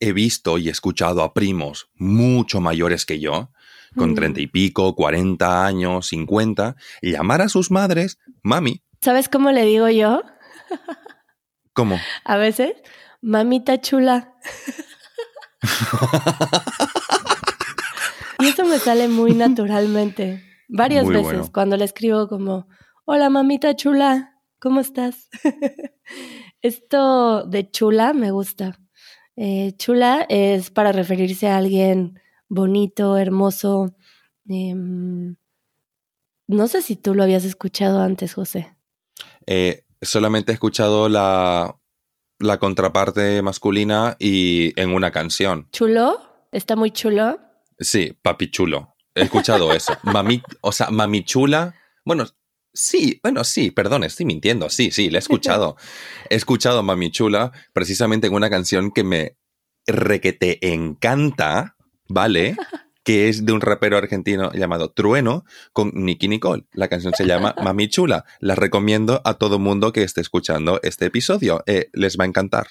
he 0.00 0.12
visto 0.12 0.58
y 0.58 0.68
escuchado 0.68 1.22
a 1.22 1.34
primos 1.34 1.90
mucho 1.94 2.60
mayores 2.60 3.04
que 3.04 3.18
yo, 3.18 3.50
con 3.96 4.14
treinta 4.14 4.40
y 4.40 4.46
pico, 4.46 4.94
cuarenta 4.94 5.66
años, 5.66 6.06
cincuenta, 6.06 6.76
llamar 7.02 7.42
a 7.42 7.48
sus 7.48 7.70
madres 7.70 8.18
mami. 8.42 8.82
¿Sabes 9.00 9.28
cómo 9.28 9.52
le 9.52 9.64
digo 9.64 9.88
yo? 9.88 10.22
¿Cómo? 11.72 11.98
A 12.24 12.36
veces, 12.36 12.74
mamita 13.20 13.80
chula. 13.80 14.34
y 18.40 18.48
eso 18.48 18.64
me 18.64 18.78
sale 18.78 19.08
muy 19.08 19.34
naturalmente. 19.34 20.42
Varias 20.68 21.08
veces 21.08 21.50
cuando 21.50 21.76
le 21.76 21.84
escribo 21.84 22.28
como, 22.28 22.68
hola 23.04 23.30
mamita 23.30 23.76
chula, 23.76 24.34
¿cómo 24.58 24.80
estás? 24.80 25.28
Esto 26.62 27.44
de 27.44 27.70
chula 27.70 28.12
me 28.12 28.32
gusta. 28.32 28.78
Eh, 29.36 29.74
chula 29.76 30.26
es 30.28 30.70
para 30.70 30.90
referirse 30.90 31.46
a 31.46 31.56
alguien 31.56 32.20
bonito, 32.48 33.16
hermoso. 33.16 33.94
Em, 34.48 35.36
no 36.48 36.66
sé 36.66 36.82
si 36.82 36.96
tú 36.96 37.14
lo 37.14 37.22
habías 37.22 37.44
escuchado 37.44 38.00
antes, 38.00 38.34
José. 38.34 38.77
Eh, 39.50 39.84
solamente 40.02 40.52
he 40.52 40.54
escuchado 40.54 41.08
la, 41.08 41.74
la 42.38 42.58
contraparte 42.58 43.40
masculina 43.40 44.14
y 44.18 44.78
en 44.78 44.92
una 44.92 45.10
canción. 45.10 45.68
¿Chulo? 45.72 46.20
¿Está 46.52 46.76
muy 46.76 46.90
chulo? 46.90 47.40
Sí, 47.78 48.14
papi 48.20 48.50
chulo. 48.50 48.94
He 49.14 49.22
escuchado 49.22 49.72
eso. 49.74 49.94
Mami, 50.02 50.42
o 50.60 50.70
sea, 50.70 50.90
mami 50.90 51.24
chula. 51.24 51.74
Bueno, 52.04 52.26
sí, 52.74 53.20
bueno, 53.22 53.42
sí, 53.42 53.70
perdón, 53.70 54.04
estoy 54.04 54.26
mintiendo. 54.26 54.68
Sí, 54.68 54.90
sí, 54.90 55.08
le 55.08 55.16
he 55.16 55.20
escuchado. 55.20 55.76
He 56.28 56.36
escuchado 56.36 56.82
Mami 56.82 57.10
Chula 57.10 57.52
precisamente 57.72 58.26
en 58.26 58.34
una 58.34 58.50
canción 58.50 58.90
que 58.90 59.02
me 59.02 59.36
requete 59.86 60.72
encanta, 60.72 61.76
¿vale? 62.06 62.54
que 63.08 63.30
es 63.30 63.46
de 63.46 63.54
un 63.54 63.62
rapero 63.62 63.96
argentino 63.96 64.52
llamado 64.52 64.90
Trueno 64.90 65.46
con 65.72 65.92
Nicky 65.94 66.28
Nicole. 66.28 66.64
La 66.74 66.88
canción 66.88 67.14
se 67.14 67.24
llama 67.24 67.54
Mami 67.64 67.88
Chula. 67.88 68.26
La 68.38 68.54
recomiendo 68.54 69.22
a 69.24 69.32
todo 69.32 69.58
mundo 69.58 69.94
que 69.94 70.02
esté 70.02 70.20
escuchando 70.20 70.78
este 70.82 71.06
episodio. 71.06 71.62
Eh, 71.64 71.88
les 71.94 72.18
va 72.18 72.24
a 72.24 72.26
encantar. 72.26 72.66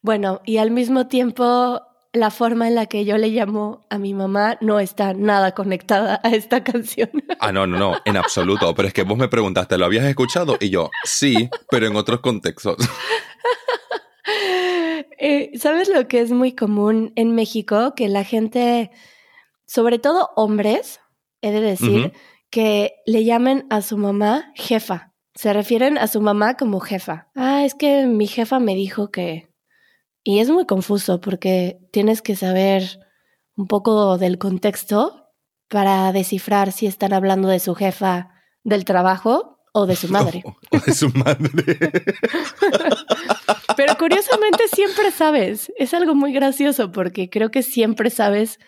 Bueno, 0.00 0.40
y 0.46 0.56
al 0.56 0.70
mismo 0.70 1.08
tiempo 1.08 1.82
la 2.14 2.30
forma 2.30 2.68
en 2.68 2.74
la 2.74 2.86
que 2.86 3.04
yo 3.04 3.18
le 3.18 3.28
llamo 3.28 3.86
a 3.90 3.98
mi 3.98 4.14
mamá 4.14 4.56
no 4.62 4.80
está 4.80 5.12
nada 5.12 5.52
conectada 5.52 6.22
a 6.24 6.30
esta 6.30 6.64
canción. 6.64 7.10
Ah, 7.38 7.52
no, 7.52 7.66
no, 7.66 7.78
no, 7.78 7.96
en 8.06 8.16
absoluto. 8.16 8.74
Pero 8.74 8.88
es 8.88 8.94
que 8.94 9.02
vos 9.02 9.18
me 9.18 9.28
preguntaste, 9.28 9.76
¿lo 9.76 9.84
habías 9.84 10.06
escuchado? 10.06 10.56
Y 10.58 10.70
yo, 10.70 10.88
sí, 11.04 11.50
pero 11.70 11.86
en 11.86 11.96
otros 11.96 12.20
contextos. 12.20 12.76
Eh, 15.18 15.52
¿Sabes 15.58 15.88
lo 15.88 16.08
que 16.08 16.20
es 16.20 16.30
muy 16.30 16.54
común 16.54 17.12
en 17.16 17.34
México? 17.34 17.94
Que 17.96 18.06
la 18.06 18.22
gente 18.22 18.90
sobre 19.66 19.98
todo 19.98 20.30
hombres, 20.36 21.00
he 21.42 21.50
de 21.50 21.60
decir, 21.60 22.12
que 22.50 22.94
le 23.06 23.24
llamen 23.24 23.66
a 23.70 23.82
su 23.82 23.98
mamá 23.98 24.52
jefa. 24.54 25.12
Se 25.34 25.52
refieren 25.52 25.98
a 25.98 26.06
su 26.06 26.20
mamá 26.20 26.56
como 26.56 26.80
jefa. 26.80 27.28
Ah, 27.34 27.64
es 27.64 27.74
que 27.74 28.06
mi 28.06 28.26
jefa 28.26 28.58
me 28.58 28.74
dijo 28.74 29.10
que... 29.10 29.52
Y 30.22 30.40
es 30.40 30.50
muy 30.50 30.66
confuso 30.66 31.20
porque 31.20 31.78
tienes 31.92 32.22
que 32.22 32.34
saber 32.34 33.00
un 33.56 33.66
poco 33.66 34.18
del 34.18 34.38
contexto 34.38 35.26
para 35.68 36.12
descifrar 36.12 36.72
si 36.72 36.86
están 36.86 37.12
hablando 37.12 37.48
de 37.48 37.60
su 37.60 37.74
jefa 37.74 38.30
del 38.64 38.84
trabajo 38.84 39.60
o 39.72 39.86
de 39.86 39.96
su 39.96 40.08
madre. 40.12 40.42
O, 40.70 40.78
de 40.78 40.92
su 40.94 41.10
madre. 41.10 41.50
Pero 43.76 43.96
curiosamente 43.98 44.68
siempre 44.72 45.10
sabes. 45.10 45.72
Es 45.76 45.94
algo 45.94 46.14
muy 46.14 46.32
gracioso 46.32 46.90
porque 46.92 47.28
creo 47.28 47.50
que 47.50 47.62
siempre 47.62 48.10
sabes 48.10 48.58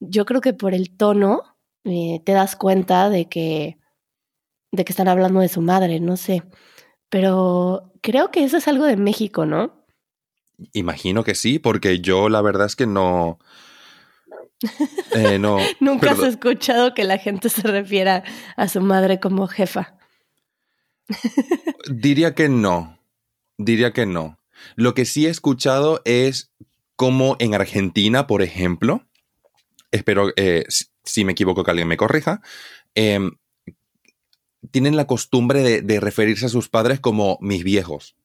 yo 0.00 0.24
creo 0.24 0.40
que 0.40 0.52
por 0.52 0.74
el 0.74 0.96
tono 0.96 1.42
eh, 1.84 2.20
te 2.24 2.32
das 2.32 2.56
cuenta 2.56 3.10
de 3.10 3.28
que, 3.28 3.78
de 4.72 4.84
que 4.84 4.92
están 4.92 5.08
hablando 5.08 5.40
de 5.40 5.48
su 5.48 5.60
madre, 5.60 6.00
no 6.00 6.16
sé. 6.16 6.42
Pero 7.08 7.92
creo 8.02 8.30
que 8.30 8.44
eso 8.44 8.56
es 8.56 8.68
algo 8.68 8.84
de 8.84 8.96
México, 8.96 9.46
¿no? 9.46 9.84
Imagino 10.72 11.24
que 11.24 11.34
sí, 11.34 11.58
porque 11.58 12.00
yo 12.00 12.28
la 12.28 12.42
verdad 12.42 12.66
es 12.66 12.76
que 12.76 12.86
no. 12.86 13.38
Eh, 15.12 15.38
no. 15.38 15.56
Nunca 15.80 16.10
has 16.10 16.18
escuchado 16.18 16.92
que 16.92 17.04
la 17.04 17.16
gente 17.16 17.48
se 17.48 17.62
refiera 17.62 18.24
a 18.56 18.68
su 18.68 18.80
madre 18.82 19.20
como 19.20 19.46
jefa. 19.46 19.96
Diría 21.90 22.34
que 22.34 22.48
no. 22.48 22.98
Diría 23.56 23.92
que 23.92 24.04
no. 24.04 24.38
Lo 24.76 24.94
que 24.94 25.06
sí 25.06 25.26
he 25.26 25.30
escuchado 25.30 26.02
es 26.04 26.52
como 26.96 27.36
en 27.38 27.54
Argentina, 27.54 28.26
por 28.26 28.42
ejemplo, 28.42 29.07
espero, 29.90 30.32
eh, 30.36 30.64
si 31.04 31.24
me 31.24 31.32
equivoco, 31.32 31.64
que 31.64 31.70
alguien 31.70 31.88
me 31.88 31.96
corrija, 31.96 32.40
em, 32.94 33.32
tienen 34.70 34.96
la 34.96 35.06
costumbre 35.06 35.82
de, 35.82 36.00
referirse 36.00 36.46
a 36.46 36.50
sus 36.50 36.68
padres 36.68 37.00
como 37.00 37.38
mis 37.40 37.64
viejos. 37.64 38.16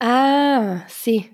Ah, 0.00 0.36
Ah, 0.56 0.86
sí, 0.88 1.30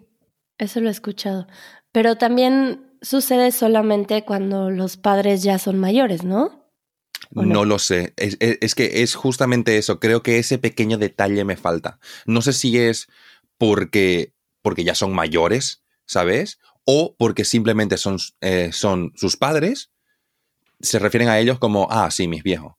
eso 0.58 0.80
lo 0.80 0.88
he 0.88 0.90
escuchado. 0.90 1.46
Pero 1.92 2.16
también 2.16 2.96
sucede 3.02 3.52
solamente 3.52 4.24
cuando 4.24 4.70
los 4.70 4.96
padres 4.96 5.44
ya 5.44 5.58
son 5.58 5.78
mayores, 5.78 6.24
¿no? 6.24 6.68
No? 7.30 7.42
no? 7.42 7.64
lo 7.64 7.78
sé. 7.78 8.14
Es, 8.16 8.36
es, 8.40 8.58
es, 8.60 8.74
que 8.74 9.02
es 9.02 9.14
justamente 9.14 9.78
eso. 9.78 10.00
Creo 10.00 10.22
que 10.22 10.38
ese 10.38 10.58
pequeño 10.58 10.98
detalle 10.98 11.44
me 11.44 11.56
falta. 11.56 12.00
No 12.26 12.42
sé 12.42 12.52
si 12.52 12.78
es 12.78 13.08
porque, 13.58 14.34
porque 14.60 14.82
ya 14.82 14.96
son 14.96 15.12
mayores, 15.12 15.84
¿sabes? 16.04 16.58
O 16.84 17.14
porque 17.18 17.44
simplemente 17.44 17.96
son, 17.96 18.18
eh, 18.40 18.70
son 18.72 19.12
sus 19.16 19.36
padres. 19.36 19.90
Se 20.80 20.98
refieren 20.98 21.28
a 21.28 21.38
ellos 21.38 21.58
como, 21.58 21.86
ah, 21.90 22.10
sí, 22.10 22.26
mis 22.28 22.42
viejos. 22.42 22.74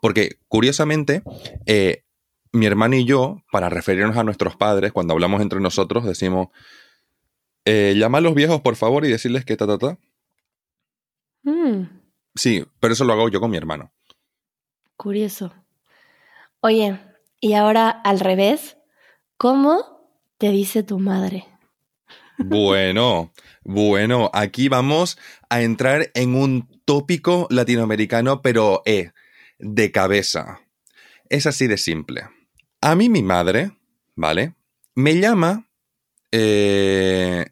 Porque, 0.00 0.38
curiosamente, 0.46 1.22
eh, 1.66 2.04
mi 2.52 2.66
hermano 2.66 2.96
y 2.96 3.04
yo, 3.04 3.42
para 3.50 3.68
referirnos 3.68 4.16
a 4.16 4.24
nuestros 4.24 4.56
padres, 4.56 4.92
cuando 4.92 5.12
hablamos 5.12 5.42
entre 5.42 5.60
nosotros, 5.60 6.04
decimos, 6.04 6.48
eh, 7.64 7.94
llama 7.96 8.18
a 8.18 8.20
los 8.20 8.34
viejos, 8.34 8.60
por 8.60 8.76
favor, 8.76 9.04
y 9.04 9.10
decirles 9.10 9.44
que 9.44 9.56
ta, 9.56 9.66
ta, 9.66 9.78
ta. 9.78 9.98
Mm, 11.42 11.98
Sí, 12.34 12.64
pero 12.78 12.92
eso 12.92 13.04
lo 13.04 13.12
hago 13.14 13.28
yo 13.28 13.40
con 13.40 13.50
mi 13.50 13.56
hermano. 13.56 13.92
curioso. 14.96 15.52
Oye, 16.60 16.98
y 17.40 17.54
ahora 17.54 17.90
al 17.90 18.20
revés, 18.20 18.76
¿cómo 19.36 20.08
te 20.38 20.50
dice 20.50 20.82
tu 20.82 20.98
madre? 20.98 21.46
Bueno, 22.38 23.32
bueno, 23.64 24.30
aquí 24.32 24.68
vamos 24.68 25.18
a 25.50 25.62
entrar 25.62 26.10
en 26.14 26.34
un 26.34 26.68
tópico 26.84 27.46
latinoamericano, 27.50 28.42
pero 28.42 28.82
eh, 28.86 29.10
de 29.58 29.90
cabeza. 29.92 30.60
Es 31.28 31.46
así 31.46 31.66
de 31.66 31.76
simple. 31.76 32.22
A 32.80 32.94
mí 32.94 33.08
mi 33.08 33.22
madre, 33.22 33.72
¿vale? 34.14 34.54
Me 34.94 35.18
llama... 35.20 35.68
eh, 36.32 37.46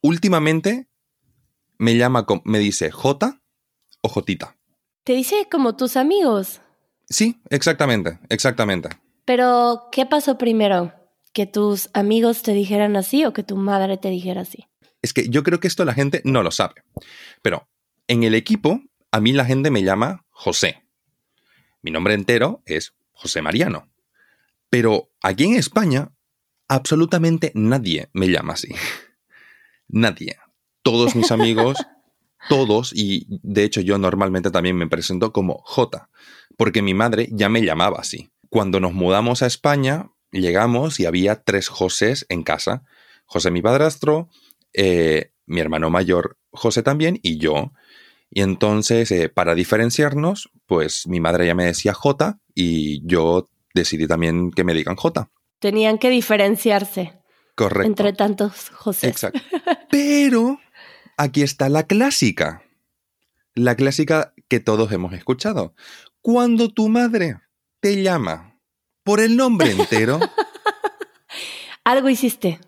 últimamente 0.00 0.88
me 1.78 1.96
llama, 1.96 2.26
me 2.44 2.58
dice 2.58 2.90
J 2.90 3.40
o 4.00 4.08
Jotita. 4.08 4.56
Te 5.04 5.12
dice 5.12 5.48
como 5.50 5.76
tus 5.76 5.96
amigos. 5.96 6.60
Sí, 7.08 7.40
exactamente, 7.50 8.18
exactamente. 8.28 8.88
Pero, 9.24 9.88
¿qué 9.92 10.06
pasó 10.06 10.38
primero? 10.38 10.92
¿Que 11.32 11.46
tus 11.46 11.90
amigos 11.92 12.42
te 12.42 12.52
dijeran 12.52 12.96
así 12.96 13.24
o 13.24 13.32
que 13.32 13.42
tu 13.42 13.56
madre 13.56 13.96
te 13.96 14.08
dijera 14.08 14.42
así? 14.42 14.66
Es 15.02 15.12
que 15.12 15.28
yo 15.28 15.42
creo 15.42 15.60
que 15.60 15.68
esto 15.68 15.84
la 15.84 15.94
gente 15.94 16.22
no 16.24 16.42
lo 16.42 16.50
sabe. 16.50 16.82
Pero 17.42 17.68
en 18.08 18.24
el 18.24 18.34
equipo, 18.34 18.80
a 19.12 19.20
mí 19.20 19.32
la 19.32 19.44
gente 19.44 19.70
me 19.70 19.82
llama 19.82 20.24
José. 20.30 20.84
Mi 21.82 21.90
nombre 21.90 22.14
entero 22.14 22.62
es 22.66 22.94
José 23.12 23.42
Mariano. 23.42 23.88
Pero 24.70 25.10
aquí 25.22 25.44
en 25.44 25.54
España, 25.54 26.12
absolutamente 26.68 27.52
nadie 27.54 28.08
me 28.12 28.28
llama 28.28 28.54
así. 28.54 28.68
Nadie. 29.88 30.36
Todos 30.82 31.16
mis 31.16 31.30
amigos, 31.30 31.78
todos, 32.48 32.92
y 32.94 33.26
de 33.42 33.64
hecho 33.64 33.80
yo 33.80 33.98
normalmente 33.98 34.50
también 34.50 34.76
me 34.76 34.86
presento 34.86 35.32
como 35.32 35.62
J, 35.64 36.10
porque 36.56 36.82
mi 36.82 36.94
madre 36.94 37.28
ya 37.30 37.48
me 37.48 37.62
llamaba 37.62 37.98
así. 38.00 38.30
Cuando 38.50 38.80
nos 38.80 38.92
mudamos 38.92 39.42
a 39.42 39.46
España, 39.46 40.10
llegamos 40.30 41.00
y 41.00 41.06
había 41.06 41.42
tres 41.42 41.68
Josés 41.68 42.26
en 42.28 42.42
casa. 42.42 42.82
José 43.26 43.50
mi 43.50 43.62
padrastro, 43.62 44.28
eh, 44.72 45.32
mi 45.46 45.60
hermano 45.60 45.90
mayor 45.90 46.38
José 46.50 46.82
también 46.82 47.18
y 47.22 47.38
yo. 47.38 47.72
Y 48.30 48.42
entonces, 48.42 49.10
eh, 49.10 49.28
para 49.28 49.54
diferenciarnos, 49.54 50.50
pues 50.66 51.06
mi 51.06 51.20
madre 51.20 51.46
ya 51.46 51.54
me 51.54 51.64
decía 51.64 51.94
J 51.94 52.38
y 52.54 53.06
yo 53.06 53.48
decidí 53.74 54.06
también 54.06 54.50
que 54.50 54.64
me 54.64 54.74
digan 54.74 54.96
J. 54.96 55.30
Tenían 55.58 55.98
que 55.98 56.10
diferenciarse 56.10 57.14
Correcto. 57.54 57.86
entre 57.86 58.12
tantos 58.12 58.70
José. 58.70 59.08
Exacto. 59.08 59.40
Pero 59.90 60.58
aquí 61.16 61.42
está 61.42 61.68
la 61.68 61.84
clásica. 61.84 62.62
La 63.54 63.74
clásica 63.74 64.34
que 64.48 64.60
todos 64.60 64.92
hemos 64.92 65.12
escuchado. 65.14 65.74
Cuando 66.20 66.68
tu 66.72 66.88
madre 66.88 67.40
te 67.80 68.02
llama 68.02 68.57
por 69.08 69.20
el 69.20 69.38
nombre 69.38 69.70
entero, 69.70 70.20
Algo 71.84 72.10
hiciste. 72.10 72.60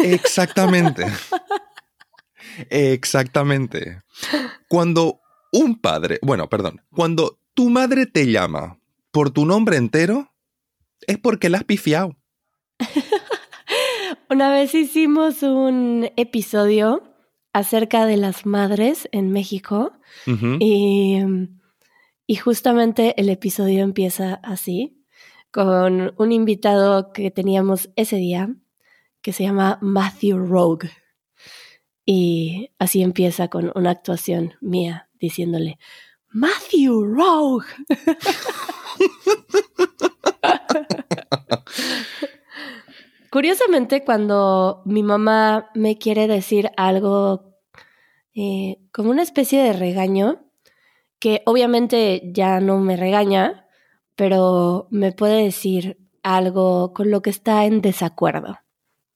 exactamente. 0.00 1.06
Exactamente. 2.68 4.02
Cuando 4.68 5.20
un 5.52 5.80
padre, 5.80 6.18
bueno, 6.20 6.48
perdón, 6.48 6.82
cuando 6.90 7.38
tu 7.54 7.70
madre 7.70 8.06
te 8.06 8.26
llama 8.26 8.80
por 9.12 9.30
tu 9.30 9.46
nombre 9.46 9.76
entero, 9.76 10.34
es 11.06 11.16
porque 11.18 11.48
la 11.48 11.58
has 11.58 11.64
pifiado. 11.64 12.16
Una 14.28 14.50
vez 14.50 14.74
hicimos 14.74 15.44
un 15.44 16.10
episodio 16.16 17.04
acerca 17.52 18.04
de 18.04 18.16
las 18.16 18.46
madres 18.46 19.08
en 19.12 19.30
México 19.30 19.92
y, 20.58 21.20
y 22.26 22.34
justamente 22.34 23.14
el 23.16 23.28
episodio 23.28 23.84
empieza 23.84 24.40
así, 24.42 25.03
con 25.54 26.12
un 26.18 26.32
invitado 26.32 27.12
que 27.12 27.30
teníamos 27.30 27.88
ese 27.94 28.16
día, 28.16 28.52
que 29.22 29.32
se 29.32 29.44
llama 29.44 29.78
Matthew 29.80 30.36
Rogue. 30.36 30.90
Y 32.04 32.72
así 32.80 33.02
empieza 33.02 33.46
con 33.46 33.70
una 33.76 33.90
actuación 33.90 34.54
mía 34.60 35.08
diciéndole, 35.20 35.78
Matthew 36.30 37.04
Rogue. 37.04 37.66
Curiosamente, 43.30 44.04
cuando 44.04 44.82
mi 44.84 45.04
mamá 45.04 45.70
me 45.76 45.98
quiere 45.98 46.26
decir 46.26 46.72
algo 46.76 47.54
eh, 48.34 48.80
como 48.92 49.10
una 49.10 49.22
especie 49.22 49.62
de 49.62 49.72
regaño, 49.72 50.50
que 51.20 51.42
obviamente 51.46 52.32
ya 52.34 52.58
no 52.58 52.80
me 52.80 52.96
regaña, 52.96 53.63
pero 54.16 54.86
me 54.90 55.12
puede 55.12 55.42
decir 55.44 55.98
algo 56.22 56.92
con 56.92 57.10
lo 57.10 57.22
que 57.22 57.30
está 57.30 57.64
en 57.64 57.80
desacuerdo, 57.80 58.58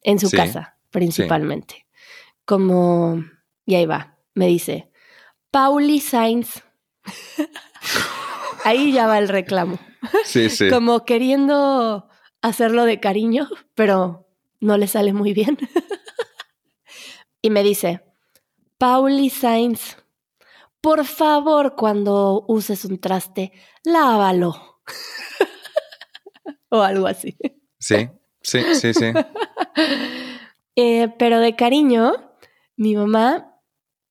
en 0.02 0.18
su 0.18 0.28
Sí, 0.28 0.37
casa 0.37 0.78
principalmente. 0.90 1.87
Como, 2.44 3.22
y 3.66 3.74
ahí 3.74 3.87
va, 3.87 4.18
me 4.34 4.46
dice, 4.46 4.90
Pauli 5.50 6.00
Sainz. 6.00 6.62
ahí 8.64 8.92
ya 8.92 9.06
va 9.06 9.18
el 9.18 9.28
reclamo 9.28 9.78
Sí, 10.24 10.50
sí. 10.50 10.68
como 10.68 11.04
queriendo 11.04 12.08
hacerlo 12.42 12.84
de 12.84 13.00
cariño, 13.00 13.48
pero 13.74 14.28
no 14.61 14.76
le 14.76 14.87
sale 14.87 15.12
muy 15.12 15.32
bien. 15.32 15.58
y 17.42 17.50
me 17.50 17.62
dice, 17.62 18.02
Pauli 18.78 19.30
Sainz, 19.30 19.96
por 20.80 21.04
favor, 21.04 21.74
cuando 21.76 22.44
uses 22.46 22.84
un 22.84 22.98
traste, 22.98 23.52
lávalo. 23.84 24.67
o 26.70 26.81
algo 26.83 27.07
así. 27.07 27.37
Sí, 27.79 28.09
sí, 28.42 28.61
sí, 28.74 28.94
sí. 28.94 29.07
Eh, 30.81 31.09
pero 31.18 31.40
de 31.40 31.57
cariño, 31.57 32.12
mi 32.77 32.94
mamá 32.94 33.61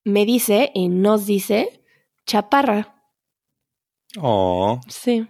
me 0.03 0.25
dice 0.25 0.69
y 0.73 0.89
nos 0.89 1.25
dice 1.25 1.81
chaparra. 2.25 3.01
Oh, 4.19 4.81
Sí. 4.89 5.25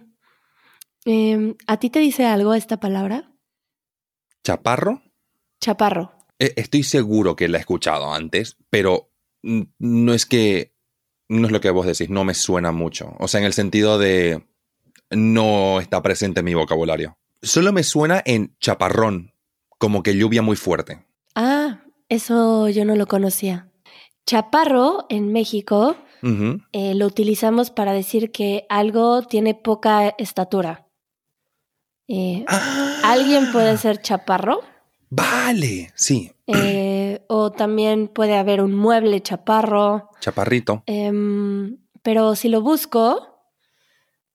Em, 1.04 1.54
¿A 1.68 1.76
ti 1.78 1.90
te 1.90 2.00
dice 2.00 2.26
algo 2.26 2.54
esta 2.54 2.80
palabra? 2.80 3.32
chaparro. 4.44 5.00
Chaparro. 5.60 6.12
Eh, 6.40 6.54
Estoy 6.56 6.82
seguro 6.82 7.36
que 7.36 7.46
la 7.46 7.58
he 7.58 7.60
escuchado 7.60 8.12
antes, 8.12 8.56
pero 8.68 9.12
no 9.42 10.12
es 10.12 10.26
que. 10.26 10.74
No 11.28 11.46
es 11.46 11.52
lo 11.52 11.60
que 11.60 11.70
vos 11.70 11.86
decís, 11.86 12.10
no 12.10 12.24
me 12.24 12.34
suena 12.34 12.72
mucho. 12.72 13.14
O 13.20 13.28
sea, 13.28 13.38
en 13.38 13.46
el 13.46 13.52
sentido 13.52 13.98
de. 14.00 14.44
No 15.10 15.80
está 15.80 16.02
presente 16.02 16.40
en 16.40 16.46
mi 16.46 16.54
vocabulario. 16.54 17.16
Solo 17.42 17.72
me 17.72 17.82
suena 17.82 18.22
en 18.24 18.56
chaparrón, 18.60 19.32
como 19.78 20.02
que 20.02 20.16
lluvia 20.16 20.42
muy 20.42 20.56
fuerte. 20.56 21.04
Ah, 21.34 21.80
eso 22.08 22.68
yo 22.68 22.84
no 22.84 22.96
lo 22.96 23.06
conocía. 23.06 23.68
Chaparro 24.26 25.06
en 25.08 25.32
México 25.32 25.96
eh, 26.72 26.94
lo 26.94 27.06
utilizamos 27.06 27.70
para 27.70 27.92
decir 27.92 28.32
que 28.32 28.66
algo 28.68 29.22
tiene 29.22 29.54
poca 29.54 30.08
estatura. 30.18 30.86
Eh, 32.08 32.44
Alguien 33.04 33.52
puede 33.52 33.76
ser 33.76 34.00
chaparro 34.00 34.60
Vale, 35.10 35.92
sí. 35.94 36.32
eh, 36.46 37.22
o 37.28 37.52
también 37.52 38.08
puede 38.08 38.36
haber 38.36 38.60
un 38.62 38.74
mueble 38.74 39.22
chaparro. 39.22 40.10
Chaparrito. 40.20 40.82
Em, 40.86 41.78
pero 42.02 42.34
si 42.34 42.48
lo 42.48 42.60
busco 42.60 43.37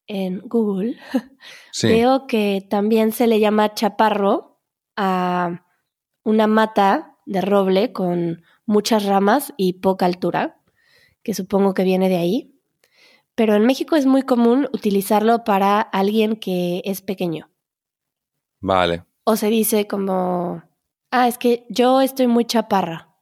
en 0.08 0.40
Google, 0.42 0.98
Sí. 1.72 1.88
veo 1.88 2.28
que 2.28 2.66
también 2.70 3.12
se 3.12 3.28
le 3.28 3.40
llama 3.40 3.74
chaparro 3.74 4.60
a 4.96 5.66
una 6.24 6.48
mata 6.48 7.18
de 7.26 7.42
roble 7.42 7.94
con 7.94 8.44
muchas 8.66 9.06
ramas 9.06 9.54
y 9.58 9.74
poca 9.74 10.06
altura, 10.06 10.62
que 11.24 11.34
supongo 11.34 11.74
que 11.74 11.84
viene 11.84 12.10
de 12.10 12.18
ahí. 12.18 12.60
Pero 13.36 13.56
en 13.56 13.66
México 13.66 13.96
es 13.96 14.06
muy 14.06 14.22
común 14.22 14.68
utilizarlo 14.74 15.44
para 15.44 15.82
alguien 15.82 16.36
que 16.36 16.82
es 16.86 17.02
pequeño. 17.02 17.50
Vale. 18.60 19.04
O 19.24 19.36
se 19.36 19.48
dice 19.48 19.88
como 19.88 20.64
Ah, 21.16 21.28
es 21.28 21.38
que 21.38 21.66
yo 21.70 22.02
estoy 22.02 22.26
muy 22.26 22.44
chaparra. 22.46 23.16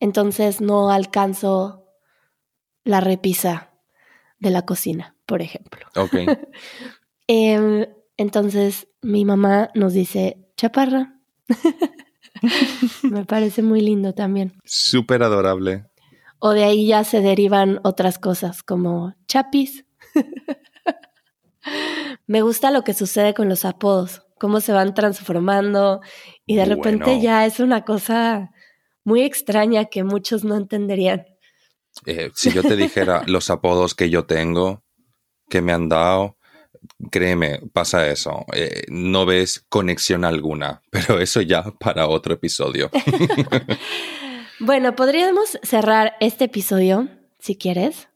Entonces 0.00 0.60
no 0.60 0.90
alcanzo 0.90 1.86
la 2.84 3.00
repisa 3.00 3.72
de 4.38 4.50
la 4.50 4.62
cocina, 4.62 5.14
por 5.26 5.42
ejemplo. 5.42 5.86
Ok. 5.96 6.14
Em, 7.28 7.86
entonces 8.16 8.86
mi 9.02 9.24
mamá 9.24 9.70
nos 9.74 9.92
dice 9.92 10.38
chaparra. 10.56 11.18
Me 13.02 13.24
parece 13.24 13.62
muy 13.62 13.80
lindo 13.80 14.14
también. 14.14 14.52
Súper 14.64 15.22
adorable. 15.24 15.86
O 16.38 16.50
de 16.50 16.62
ahí 16.64 16.86
ya 16.86 17.02
se 17.02 17.20
derivan 17.20 17.80
otras 17.82 18.18
cosas 18.20 18.62
como 18.62 19.14
chapis. 19.26 19.84
Me 22.26 22.42
gusta 22.42 22.70
lo 22.70 22.82
que 22.82 22.94
sucede 22.94 23.34
con 23.34 23.48
los 23.48 23.64
apodos, 23.64 24.22
cómo 24.38 24.60
se 24.60 24.72
van 24.72 24.94
transformando 24.94 26.00
y 26.44 26.56
de 26.56 26.64
repente 26.64 27.04
Bueno. 27.06 27.22
ya 27.22 27.46
es 27.46 27.58
una 27.58 27.84
cosa 27.84 28.52
muy 29.02 29.22
extraña 29.22 29.86
que 29.86 30.04
muchos 30.04 30.44
no 30.44 30.56
entenderían. 30.56 31.26
Eh, 32.04 32.30
si 32.34 32.52
yo 32.52 32.62
te 32.62 32.76
dijera 32.76 33.22
los 33.26 33.50
apodos 33.50 33.94
que 33.94 34.10
yo 34.10 34.26
tengo, 34.26 34.84
que 35.48 35.62
me 35.62 35.72
han 35.72 35.88
dado, 35.88 36.36
créeme, 37.10 37.60
pasa 37.72 38.08
eso. 38.08 38.44
Eh, 38.52 38.84
no 38.88 39.26
ves 39.26 39.64
conexión 39.68 40.24
alguna, 40.24 40.82
pero 40.90 41.20
eso 41.20 41.40
ya 41.40 41.62
para 41.78 42.08
otro 42.08 42.34
episodio. 42.34 42.90
Bueno, 44.58 44.96
podríamos 44.96 45.58
cerrar 45.62 46.14
este 46.18 46.44
episodio, 46.44 47.10
si 47.38 47.58
quieres, 47.58 48.08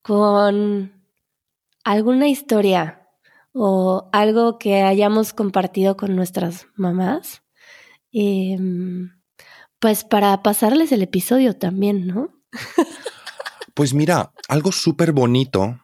con 0.00 1.04
alguna 1.82 2.28
historia 2.28 3.08
o 3.52 4.08
algo 4.12 4.58
que 4.58 4.82
hayamos 4.82 5.32
compartido 5.32 5.96
con 5.96 6.14
nuestras 6.14 6.68
mamás. 6.76 7.42
Em, 8.12 9.10
pues 9.80 10.04
para 10.04 10.40
pasarles 10.44 10.92
el 10.92 11.02
episodio 11.02 11.56
también, 11.56 12.06
¿no? 12.06 12.39
Pues 13.74 13.94
mira, 13.94 14.32
algo 14.48 14.72
súper 14.72 15.12
bonito, 15.12 15.80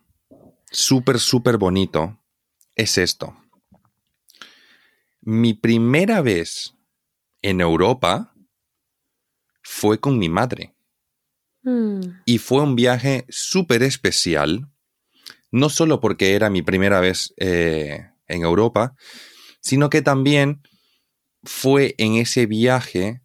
súper, 0.71 1.19
súper 1.19 1.57
bonito, 1.57 2.19
es 2.75 2.99
esto. 2.99 3.37
Mi 5.21 5.55
primera 5.55 6.21
vez 6.21 6.75
en 7.43 7.61
Europa 7.61 8.35
fue 9.63 9.99
con 9.99 10.19
mi 10.19 10.29
madre. 10.29 10.75
Mm, 11.63 12.01
Y 12.27 12.39
fue 12.39 12.63
un 12.63 12.77
viaje 12.77 13.25
súper 13.29 13.83
especial, 13.83 14.69
no 15.51 15.69
solo 15.69 16.01
porque 16.01 16.35
era 16.35 16.51
mi 16.51 16.63
primera 16.63 17.01
vez 17.01 17.35
eh, 17.39 18.11
en 18.27 18.43
Europa, 18.43 18.95
sino 19.61 19.91
que 19.91 20.03
también 20.03 20.63
fue 21.43 21.95
en 21.99 22.15
ese 22.15 22.47
viaje 22.47 23.23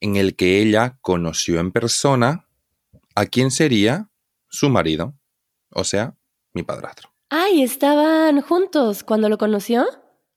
en 0.00 0.16
el 0.16 0.36
que 0.36 0.60
ella 0.60 0.98
conoció 1.00 1.58
en 1.58 1.72
persona 1.72 2.47
a 3.18 3.26
quien 3.26 3.50
sería 3.50 4.08
su 4.48 4.70
marido, 4.70 5.18
o 5.70 5.82
sea, 5.82 6.16
mi 6.52 6.62
padrastro. 6.62 7.10
Ay, 7.30 7.62
estaban 7.62 8.40
juntos 8.42 9.02
cuando 9.02 9.28
lo 9.28 9.38
conoció. 9.38 9.84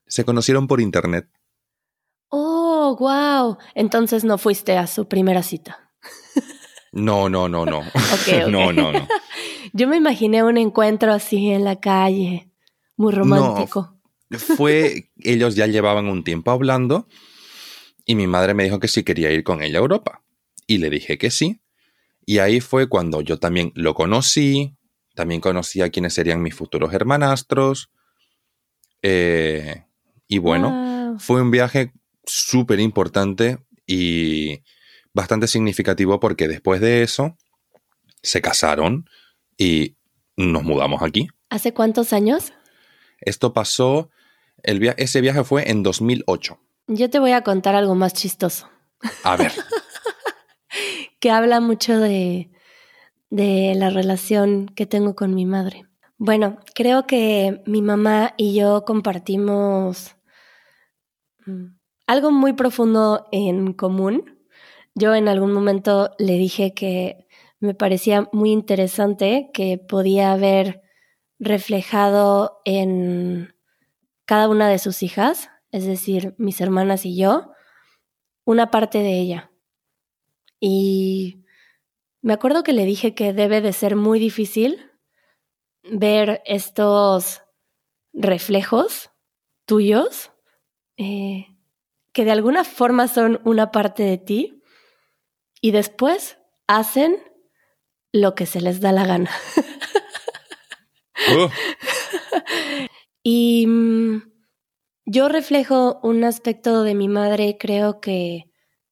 Se 0.08 0.24
conocieron 0.24 0.66
por 0.66 0.80
internet. 0.80 1.30
Oh, 2.28 2.96
wow. 2.98 3.58
Entonces 3.76 4.24
no 4.24 4.36
fuiste 4.36 4.76
a 4.76 4.88
su 4.88 5.06
primera 5.06 5.44
cita. 5.44 5.92
No, 6.90 7.28
no, 7.28 7.48
no, 7.48 7.64
no. 7.64 7.82
no, 8.48 8.72
no, 8.72 8.92
no. 8.92 9.08
Yo 9.72 9.86
me 9.86 9.96
imaginé 9.96 10.42
un 10.42 10.58
encuentro 10.58 11.12
así 11.12 11.50
en 11.50 11.62
la 11.62 11.78
calle, 11.78 12.50
muy 12.96 13.12
romántico. 13.12 13.96
Fue, 14.56 15.12
ellos 15.18 15.54
ya 15.54 15.68
llevaban 15.68 16.08
un 16.08 16.24
tiempo 16.24 16.50
hablando 16.50 17.06
y 18.04 18.16
mi 18.16 18.26
madre 18.26 18.54
me 18.54 18.64
dijo 18.64 18.80
que 18.80 18.88
sí 18.88 19.04
quería 19.04 19.30
ir 19.30 19.44
con 19.44 19.62
ella 19.62 19.78
a 19.78 19.82
Europa. 19.82 20.24
Y 20.66 20.78
le 20.78 20.90
dije 20.90 21.16
que 21.16 21.30
sí. 21.30 21.61
Y 22.24 22.38
ahí 22.38 22.60
fue 22.60 22.88
cuando 22.88 23.20
yo 23.20 23.38
también 23.38 23.72
lo 23.74 23.94
conocí, 23.94 24.76
también 25.14 25.40
conocí 25.40 25.82
a 25.82 25.90
quienes 25.90 26.14
serían 26.14 26.42
mis 26.42 26.54
futuros 26.54 26.92
hermanastros. 26.94 27.90
Eh, 29.02 29.84
y 30.28 30.38
bueno, 30.38 30.70
Wow. 30.70 31.18
fue 31.18 31.42
un 31.42 31.50
viaje 31.50 31.92
súper 32.24 32.80
importante 32.80 33.58
y 33.86 34.62
bastante 35.12 35.46
significativo 35.48 36.20
porque 36.20 36.48
después 36.48 36.80
de 36.80 37.02
eso 37.02 37.36
se 38.22 38.40
casaron 38.40 39.06
y 39.58 39.96
nos 40.36 40.62
mudamos 40.62 41.02
aquí. 41.02 41.28
¿Hace 41.50 41.74
cuántos 41.74 42.12
años? 42.12 42.52
Esto 43.20 43.52
pasó, 43.52 44.10
el 44.62 44.78
via- 44.78 44.94
ese 44.96 45.20
viaje 45.20 45.44
fue 45.44 45.68
en 45.70 45.82
2008. 45.82 46.58
Yo 46.86 47.10
te 47.10 47.18
voy 47.18 47.32
a 47.32 47.42
contar 47.42 47.74
algo 47.74 47.94
más 47.94 48.14
chistoso, 48.14 48.68
A 49.24 49.36
ver, 49.36 49.52
que 51.22 51.30
habla 51.30 51.60
mucho 51.60 52.00
de, 52.00 52.50
de 53.30 53.74
la 53.76 53.90
relación 53.90 54.66
que 54.66 54.86
tengo 54.86 55.14
con 55.14 55.36
mi 55.36 55.46
madre. 55.46 55.86
Bueno, 56.18 56.58
creo 56.74 57.06
que 57.06 57.62
mi 57.64 57.80
mamá 57.80 58.34
y 58.36 58.54
yo 58.56 58.84
compartimos 58.84 60.16
mm, 61.46 61.76
algo 62.08 62.32
muy 62.32 62.54
profundo 62.54 63.28
en 63.30 63.72
común. 63.72 64.36
Yo 64.96 65.14
en 65.14 65.28
algún 65.28 65.52
momento 65.52 66.10
le 66.18 66.32
dije 66.38 66.74
que 66.74 67.28
me 67.60 67.74
parecía 67.74 68.28
muy 68.32 68.50
interesante 68.50 69.50
que 69.54 69.78
podía 69.78 70.32
haber 70.32 70.82
reflejado 71.38 72.60
en 72.64 73.54
cada 74.24 74.48
una 74.48 74.68
de 74.68 74.80
sus 74.80 75.04
hijas, 75.04 75.50
es 75.70 75.86
decir, 75.86 76.34
mis 76.36 76.60
hermanas 76.60 77.06
y 77.06 77.16
yo, 77.16 77.52
una 78.44 78.72
parte 78.72 78.98
de 78.98 79.20
ella. 79.20 79.51
Y 80.64 81.44
me 82.20 82.34
acuerdo 82.34 82.62
que 82.62 82.72
le 82.72 82.84
dije 82.84 83.16
que 83.16 83.32
debe 83.32 83.60
de 83.60 83.72
ser 83.72 83.96
muy 83.96 84.20
difícil 84.20 84.92
ver 85.82 86.40
estos 86.46 87.42
reflejos 88.12 89.10
tuyos, 89.66 90.30
eh, 90.96 91.48
que 92.12 92.24
de 92.24 92.30
alguna 92.30 92.62
forma 92.62 93.08
son 93.08 93.40
una 93.44 93.72
parte 93.72 94.04
de 94.04 94.18
ti, 94.18 94.62
y 95.60 95.72
después 95.72 96.38
hacen 96.68 97.20
lo 98.12 98.36
que 98.36 98.46
se 98.46 98.60
les 98.60 98.80
da 98.80 98.92
la 98.92 99.04
gana. 99.04 99.30
Uh, 101.28 101.48
Y 103.24 103.66
mm, 103.66 104.22
yo 105.06 105.28
reflejo 105.28 105.98
un 106.04 106.22
aspecto 106.22 106.84
de 106.84 106.94
mi 106.94 107.08
madre, 107.08 107.56
creo 107.58 108.00
que 108.00 108.50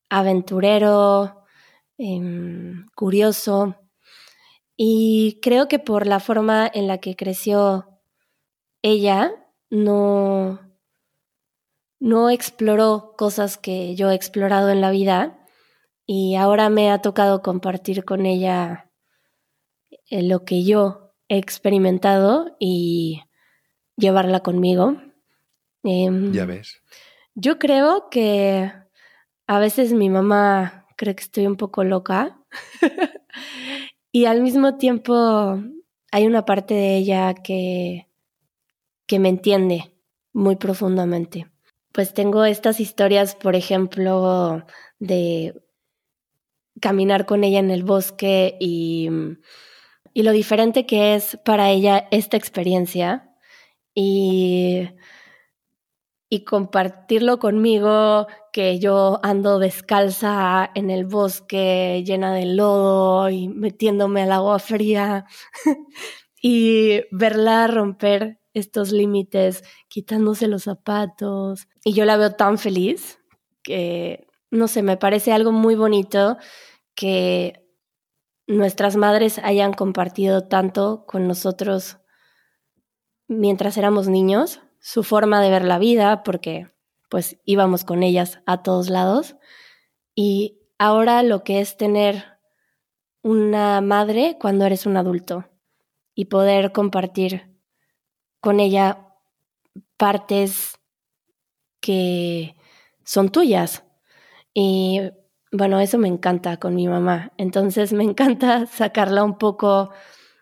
aventurero, 0.09 1.40
em, 2.01 2.87
curioso, 2.95 3.77
y 4.75 5.39
creo 5.43 5.69
que 5.69 5.79
por 5.79 6.07
la 6.07 6.19
forma 6.19 6.69
en 6.73 6.87
la 6.87 6.99
que 6.99 7.15
creció 7.15 8.01
ella, 8.81 9.31
no, 9.69 10.59
no 12.01 12.31
exploró 12.31 13.15
cosas 13.19 13.59
que 13.59 13.95
yo 13.97 14.11
he 14.11 14.15
explorado 14.15 14.71
en 14.71 14.81
la 14.81 14.91
vida, 14.91 15.47
y 16.07 16.37
ahora 16.37 16.71
me 16.71 16.91
ha 16.91 17.03
tocado 17.03 17.43
compartir 17.43 18.05
con 18.07 18.25
ella 18.25 18.91
eh, 20.09 20.23
lo 20.23 20.47
que 20.47 20.65
yo 20.65 21.13
he 21.29 21.37
experimentado 21.37 22.57
y 22.59 23.23
llevarla 23.97 24.41
conmigo. 24.41 24.97
Em, 25.83 26.33
ya 26.33 26.47
ves. 26.47 26.81
Yo 27.35 27.59
creo 27.59 28.09
que 28.11 28.73
a 29.47 29.59
veces 29.59 29.93
mi 29.93 30.09
mamá 30.09 30.80
cree 31.01 31.15
que 31.15 31.23
estoy 31.23 31.47
un 31.47 31.57
poco 31.57 31.83
loca 31.83 32.39
y 34.13 34.27
al 34.27 34.43
mismo 34.43 34.77
tiempo 34.77 35.59
hay 36.13 36.27
una 36.27 36.45
parte 36.45 36.75
de 36.75 36.99
ella 36.99 37.33
que, 37.33 38.07
que 39.07 39.19
me 39.19 39.31
entiende 39.31 39.95
muy 40.35 40.57
profundamente. 40.57 41.51
Pues 41.93 42.13
tengo 42.13 42.45
estas 42.45 42.81
historias, 42.81 43.35
por 43.35 43.57
ejemplo, 43.57 44.63
de 44.99 45.55
caminar 46.83 47.25
con 47.25 47.45
ella 47.45 47.61
en 47.61 47.71
el 47.71 47.83
bosque 47.83 48.59
y, 48.61 49.09
y 50.13 50.23
lo 50.23 50.33
diferente 50.33 50.85
que 50.85 51.15
es 51.15 51.39
para 51.47 51.71
ella 51.71 52.09
esta 52.11 52.37
experiencia 52.37 53.35
y, 53.95 54.87
y 56.33 56.45
compartirlo 56.45 57.41
conmigo, 57.41 58.29
que 58.53 58.79
yo 58.79 59.19
ando 59.25 59.59
descalza 59.59 60.71
en 60.77 60.89
el 60.89 61.05
bosque 61.05 62.05
llena 62.07 62.33
de 62.33 62.47
lodo 62.47 63.29
y 63.29 63.49
metiéndome 63.49 64.23
al 64.23 64.33
agua 64.33 64.61
fría 64.61 65.27
y 66.41 67.03
verla 67.11 67.67
romper 67.67 68.39
estos 68.55 68.93
límites, 68.93 69.65
quitándose 69.89 70.47
los 70.47 70.63
zapatos. 70.65 71.67
Y 71.85 71.95
yo 71.95 72.05
la 72.05 72.17
veo 72.17 72.31
tan 72.33 72.59
feliz 72.59 73.19
que, 73.65 74.29
no 74.53 74.69
sé, 74.69 74.83
me 74.83 74.97
parece 74.97 75.33
algo 75.33 75.51
muy 75.51 75.75
bonito 75.75 76.37
que 76.95 77.67
nuestras 78.47 78.97
madres 78.97 79.41
hayan 79.43 79.73
compartido 79.73 80.47
tanto 80.47 81.05
con 81.07 81.27
nosotros 81.27 81.99
mientras 83.27 83.77
éramos 83.77 84.09
niños, 84.09 84.61
su 84.81 85.03
forma 85.03 85.41
de 85.41 85.51
ver 85.51 85.65
la 85.65 85.79
vida, 85.79 86.23
porque 86.23 86.69
pues 87.09 87.39
íbamos 87.45 87.85
con 87.85 88.03
ellas 88.03 88.41
a 88.47 88.63
todos 88.63 88.89
lados. 88.89 89.37
Y 90.15 90.59
ahora 90.79 91.23
lo 91.23 91.45
que 91.45 91.61
es 91.61 91.77
tener 91.77 92.25
una 93.23 93.81
madre 93.81 94.39
cuando 94.41 94.65
eres 94.65 94.87
un 94.87 94.97
adulto 94.97 95.45
y 96.15 96.27
poder 96.27 96.73
compartir 96.73 97.51
con 98.41 98.61
ella 98.61 99.09
partes 99.97 100.79
que 101.81 102.57
son 103.05 103.29
tuyas. 103.31 103.85
Y 104.55 105.01
bueno, 105.53 105.81
eso 105.81 105.99
me 105.99 106.09
encanta 106.09 106.59
con 106.59 106.75
mi 106.75 106.87
mamá. 106.89 107.33
Entonces 107.37 107.93
me 107.93 108.05
encanta 108.05 108.67
sacarla 108.73 109.25
un 109.25 109.37
poco 109.37 109.91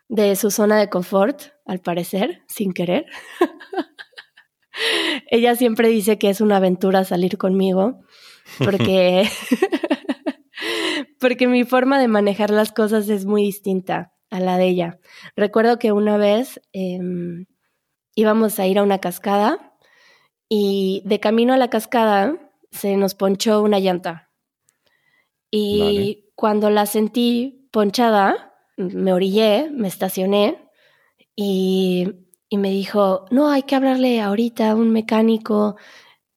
de 0.09 0.37
su 0.37 0.51
zona 0.51 0.79
de 0.79 0.89
confort, 0.89 1.43
al 1.67 1.81
parecer, 1.81 2.43
sin 2.47 2.73
querer. 2.73 3.07
Ella 5.31 5.57
siempre 5.57 5.89
dice 5.89 6.19
que 6.19 6.31
es 6.31 6.41
una 6.41 6.57
aventura 6.57 7.05
salir 7.05 7.39
conmigo, 7.39 8.01
porque, 8.59 9.29
porque 11.21 11.47
mi 11.47 11.65
forma 11.65 11.99
de 11.99 12.09
manejar 12.09 12.51
las 12.51 12.73
cosas 12.73 13.09
es 13.09 13.25
muy 13.25 13.43
distinta 13.43 14.13
a 14.31 14.41
la 14.41 14.59
de 14.59 14.69
ella. 14.69 14.99
Recuerdo 15.37 15.79
que 15.79 15.93
una 15.93 16.17
vez 16.17 16.61
em, 16.73 17.47
íbamos 18.15 18.59
a 18.59 18.67
ir 18.67 18.79
a 18.79 18.83
una 18.83 18.99
cascada 18.99 19.75
y 20.49 21.03
de 21.05 21.21
camino 21.21 21.53
a 21.53 21.59
la 21.59 21.71
cascada 21.71 22.37
se 22.71 22.97
nos 22.97 23.15
ponchó 23.15 23.63
una 23.63 23.79
llanta. 23.81 24.31
Y 25.51 26.31
cuando 26.35 26.69
la 26.69 26.87
sentí 26.87 27.69
ponchada, 27.73 28.55
me 28.77 29.13
orillé, 29.13 29.71
me 29.73 29.89
estacioné 29.89 30.69
y, 31.35 32.28
y, 32.49 32.59
me 32.59 32.71
dijo, 32.71 33.27
no, 33.31 33.51
hay 33.51 33.63
que 33.63 33.75
hablarle 33.75 34.21
ahorita 34.21 34.71
a 34.71 34.75
un 34.75 34.91
mecánico 34.91 35.77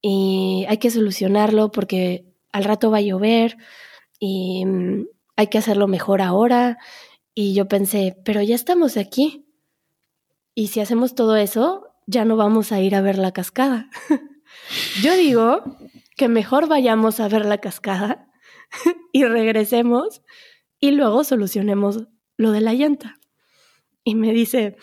y 0.02 0.66
hay 0.68 0.78
que 0.78 0.92
solucionarlo 0.92 1.72
porque 1.72 2.26
al 2.52 2.64
rato 2.64 2.92
va 2.92 2.98
a 2.98 3.02
llover 3.02 3.58
y 4.20 4.66
mm, 4.66 5.06
hay 5.36 5.48
que 5.48 5.58
hacerlo 5.58 5.88
mejor 5.88 6.22
ahora. 6.22 6.78
Y 7.34 7.54
yo 7.54 7.68
pensé, 7.68 8.18
pero 8.26 8.42
ya 8.42 8.56
estamos 8.56 8.98
aquí. 8.98 9.46
Y 10.54 10.68
si 10.68 10.80
hacemos 10.82 11.16
todo 11.16 11.36
eso, 11.38 11.88
ya 12.08 12.26
no 12.26 12.36
vamos 12.36 12.72
a 12.72 12.82
ir 12.82 12.96
a 12.96 13.02
ver 13.02 13.18
la 13.18 13.32
cascada. 13.32 13.90
yo 15.02 15.16
digo 15.16 15.64
que 16.18 16.28
mejor 16.28 16.68
vayamos 16.68 17.20
a 17.20 17.28
ver 17.28 17.46
la 17.46 17.60
cascada 17.60 18.30
y 19.14 19.24
regresemos 19.24 20.22
y 20.80 20.92
luego 20.92 21.24
solucionemos 21.24 22.08
lo 22.38 22.52
de 22.52 22.62
la 22.62 22.74
llanta. 22.74 23.20
Y 24.04 24.16
me 24.16 24.34
dice, 24.34 24.78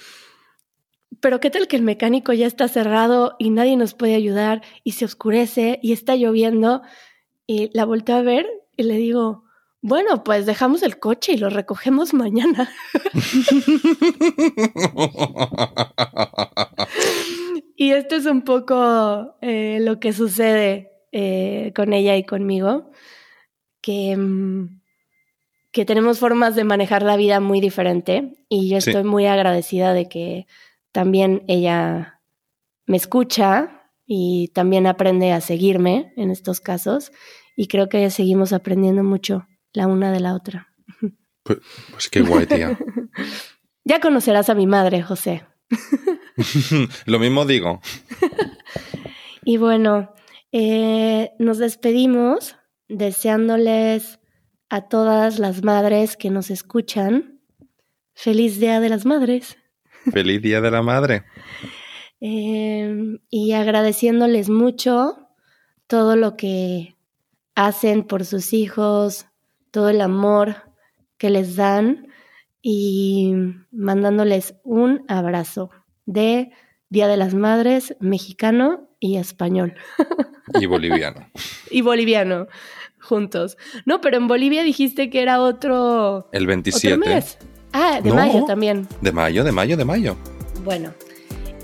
pero 1.21 1.41
¿qué 1.41 1.51
tal 1.51 1.69
que 1.69 1.77
el 1.77 1.83
mecánico 1.83 2.33
ya 2.33 2.47
está 2.47 2.69
cerrado 2.69 3.37
y 3.39 3.51
nadie 3.51 3.77
nos 3.77 3.95
puede 3.95 4.15
ayudar 4.15 4.63
y 4.85 4.93
se 4.93 5.05
oscurece 5.05 5.79
y 5.83 5.93
está 5.93 6.17
lloviendo? 6.17 6.83
Y 7.47 7.71
la 7.77 7.85
volteo 7.85 8.17
a 8.17 8.23
ver 8.23 8.47
y 8.77 8.85
le 8.85 8.95
digo, 8.95 9.45
bueno, 9.81 10.25
pues 10.25 10.47
dejamos 10.47 10.83
el 10.83 10.99
coche 10.99 11.33
y 11.33 11.37
lo 11.37 11.51
recogemos 11.51 12.15
mañana. 12.15 12.71
y 17.77 17.93
esto 17.93 18.17
es 18.17 18.27
un 18.27 18.43
poco 18.43 19.37
eh, 19.41 19.79
lo 19.81 20.01
que 20.01 20.13
sucede 20.13 20.91
eh, 21.13 21.73
con 21.75 21.93
ella 21.93 22.17
y 22.17 22.25
conmigo, 22.25 22.91
que, 23.81 24.17
mm, 24.17 24.81
que 25.71 25.85
tenemos 25.85 26.19
formas 26.19 26.57
de 26.57 26.65
manejar 26.65 27.03
la 27.03 27.17
vida 27.17 27.41
muy 27.41 27.61
diferente 27.61 28.45
y 28.49 28.69
yo 28.69 28.79
estoy 28.79 29.05
muy 29.05 29.27
agradecida 29.27 29.93
de 29.93 30.09
que 30.09 30.47
también 30.99 31.45
ella 31.47 32.21
me 32.87 32.97
escucha 32.97 33.89
y 34.05 34.49
también 34.49 34.85
aprende 34.89 35.31
a 35.31 35.41
seguirme 35.41 36.13
en 36.17 36.33
estos 36.33 36.61
casos 36.61 37.13
y 37.57 37.69
creo 37.69 37.89
que 37.89 38.11
seguimos 38.11 38.53
aprendiendo 38.53 39.05
mucho 39.05 39.47
la 39.73 39.87
una 39.87 40.11
de 40.11 40.19
la 40.19 40.35
otra. 40.35 40.75
Pues, 41.45 41.61
pues 41.93 42.09
qué 42.09 42.23
guay, 42.23 42.47
tía. 42.47 42.77
ya 43.85 44.01
conocerás 44.01 44.51
a 44.51 44.57
mi 44.57 44.67
madre, 44.67 45.01
José. 45.01 45.47
Lo 47.07 47.21
mismo 47.21 47.45
digo. 47.45 47.81
y 49.45 49.57
bueno, 49.57 50.13
eh, 50.51 51.31
nos 51.39 51.59
despedimos 51.59 52.57
deseándoles 52.89 54.19
a 54.69 54.89
todas 54.89 55.39
las 55.39 55.63
madres 55.63 56.17
que 56.17 56.31
nos 56.31 56.51
escuchan. 56.51 57.41
Feliz 58.15 58.59
Día 58.59 58.81
de 58.81 58.89
las 58.89 59.07
Madres. 59.07 59.59
Feliz 60.13 60.43
Día 60.43 60.61
de 60.61 60.71
la 60.71 60.83
Madre. 60.83 61.25
Em, 62.21 63.19
y 63.31 63.53
agradeciéndoles 63.53 64.51
mucho 64.51 65.29
todo 65.87 66.17
lo 66.17 66.37
que 66.37 66.97
hacen 67.55 68.05
por 68.05 68.25
sus 68.25 68.53
hijos, 68.53 69.27
todo 69.71 69.89
el 69.89 70.01
amor 70.01 70.57
que 71.17 71.31
les 71.31 71.57
dan 71.57 72.09
y 72.63 73.33
mandándoles 73.71 74.55
un 74.65 75.05
abrazo 75.09 75.71
de 76.07 76.51
Día 76.91 77.07
de 77.07 77.17
las 77.17 77.35
Madres 77.35 77.97
mexicano 78.01 78.89
y 79.01 79.17
español. 79.17 79.75
Y 80.61 80.67
boliviano. 80.67 81.29
y 81.71 81.83
boliviano, 81.83 82.47
juntos. 83.01 83.57
No, 83.85 84.01
pero 84.01 84.17
en 84.17 84.29
Bolivia 84.29 84.63
dijiste 84.63 85.11
que 85.11 85.23
era 85.23 85.41
otro... 85.41 86.29
El 86.33 86.47
27. 86.47 87.23
Ah, 87.73 88.01
de 88.03 88.13
mayo 88.13 88.45
también. 88.45 88.89
De 89.01 89.13
mayo, 89.13 89.45
de 89.45 89.53
mayo, 89.53 89.77
de 89.77 89.85
mayo. 89.85 90.17
Bueno, 90.65 90.93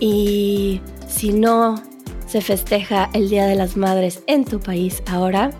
y 0.01 0.81
si 1.09 1.33
no 1.33 1.83
se 2.27 2.41
festeja 2.41 3.11
el 3.13 3.29
Día 3.29 3.47
de 3.47 3.55
las 3.55 3.77
Madres 3.77 4.23
en 4.27 4.45
tu 4.45 4.61
país 4.61 5.03
ahora, 5.07 5.51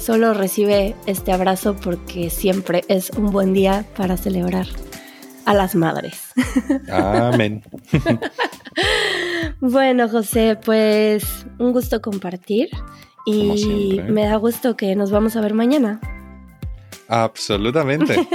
Solo 0.00 0.32
recibe 0.32 0.96
este 1.04 1.30
abrazo 1.30 1.76
porque 1.76 2.30
siempre 2.30 2.84
es 2.88 3.10
un 3.10 3.30
buen 3.30 3.52
día 3.52 3.84
para 3.98 4.16
celebrar 4.16 4.66
a 5.44 5.52
las 5.52 5.74
madres. 5.74 6.32
Amén. 6.90 7.62
bueno, 9.60 10.08
José, 10.08 10.58
pues 10.64 11.44
un 11.58 11.72
gusto 11.72 12.00
compartir 12.00 12.70
y 13.26 14.00
me 14.08 14.24
da 14.24 14.36
gusto 14.36 14.74
que 14.74 14.96
nos 14.96 15.10
vamos 15.10 15.36
a 15.36 15.42
ver 15.42 15.52
mañana. 15.52 16.00
Absolutamente. 17.06 18.26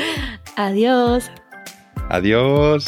Adiós. 0.56 1.30
Adiós. 2.10 2.86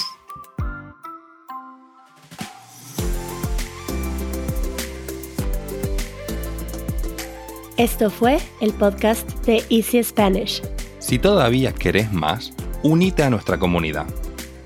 Esto 7.77 8.09
fue 8.09 8.39
el 8.61 8.73
podcast 8.73 9.29
de 9.45 9.65
Easy 9.69 10.03
Spanish. 10.03 10.63
Si 11.01 11.19
todavía 11.19 11.73
querés 11.73 12.13
más, 12.13 12.53
unite 12.85 13.25
a 13.25 13.31
nuestra 13.31 13.59
comunidad. 13.59 14.07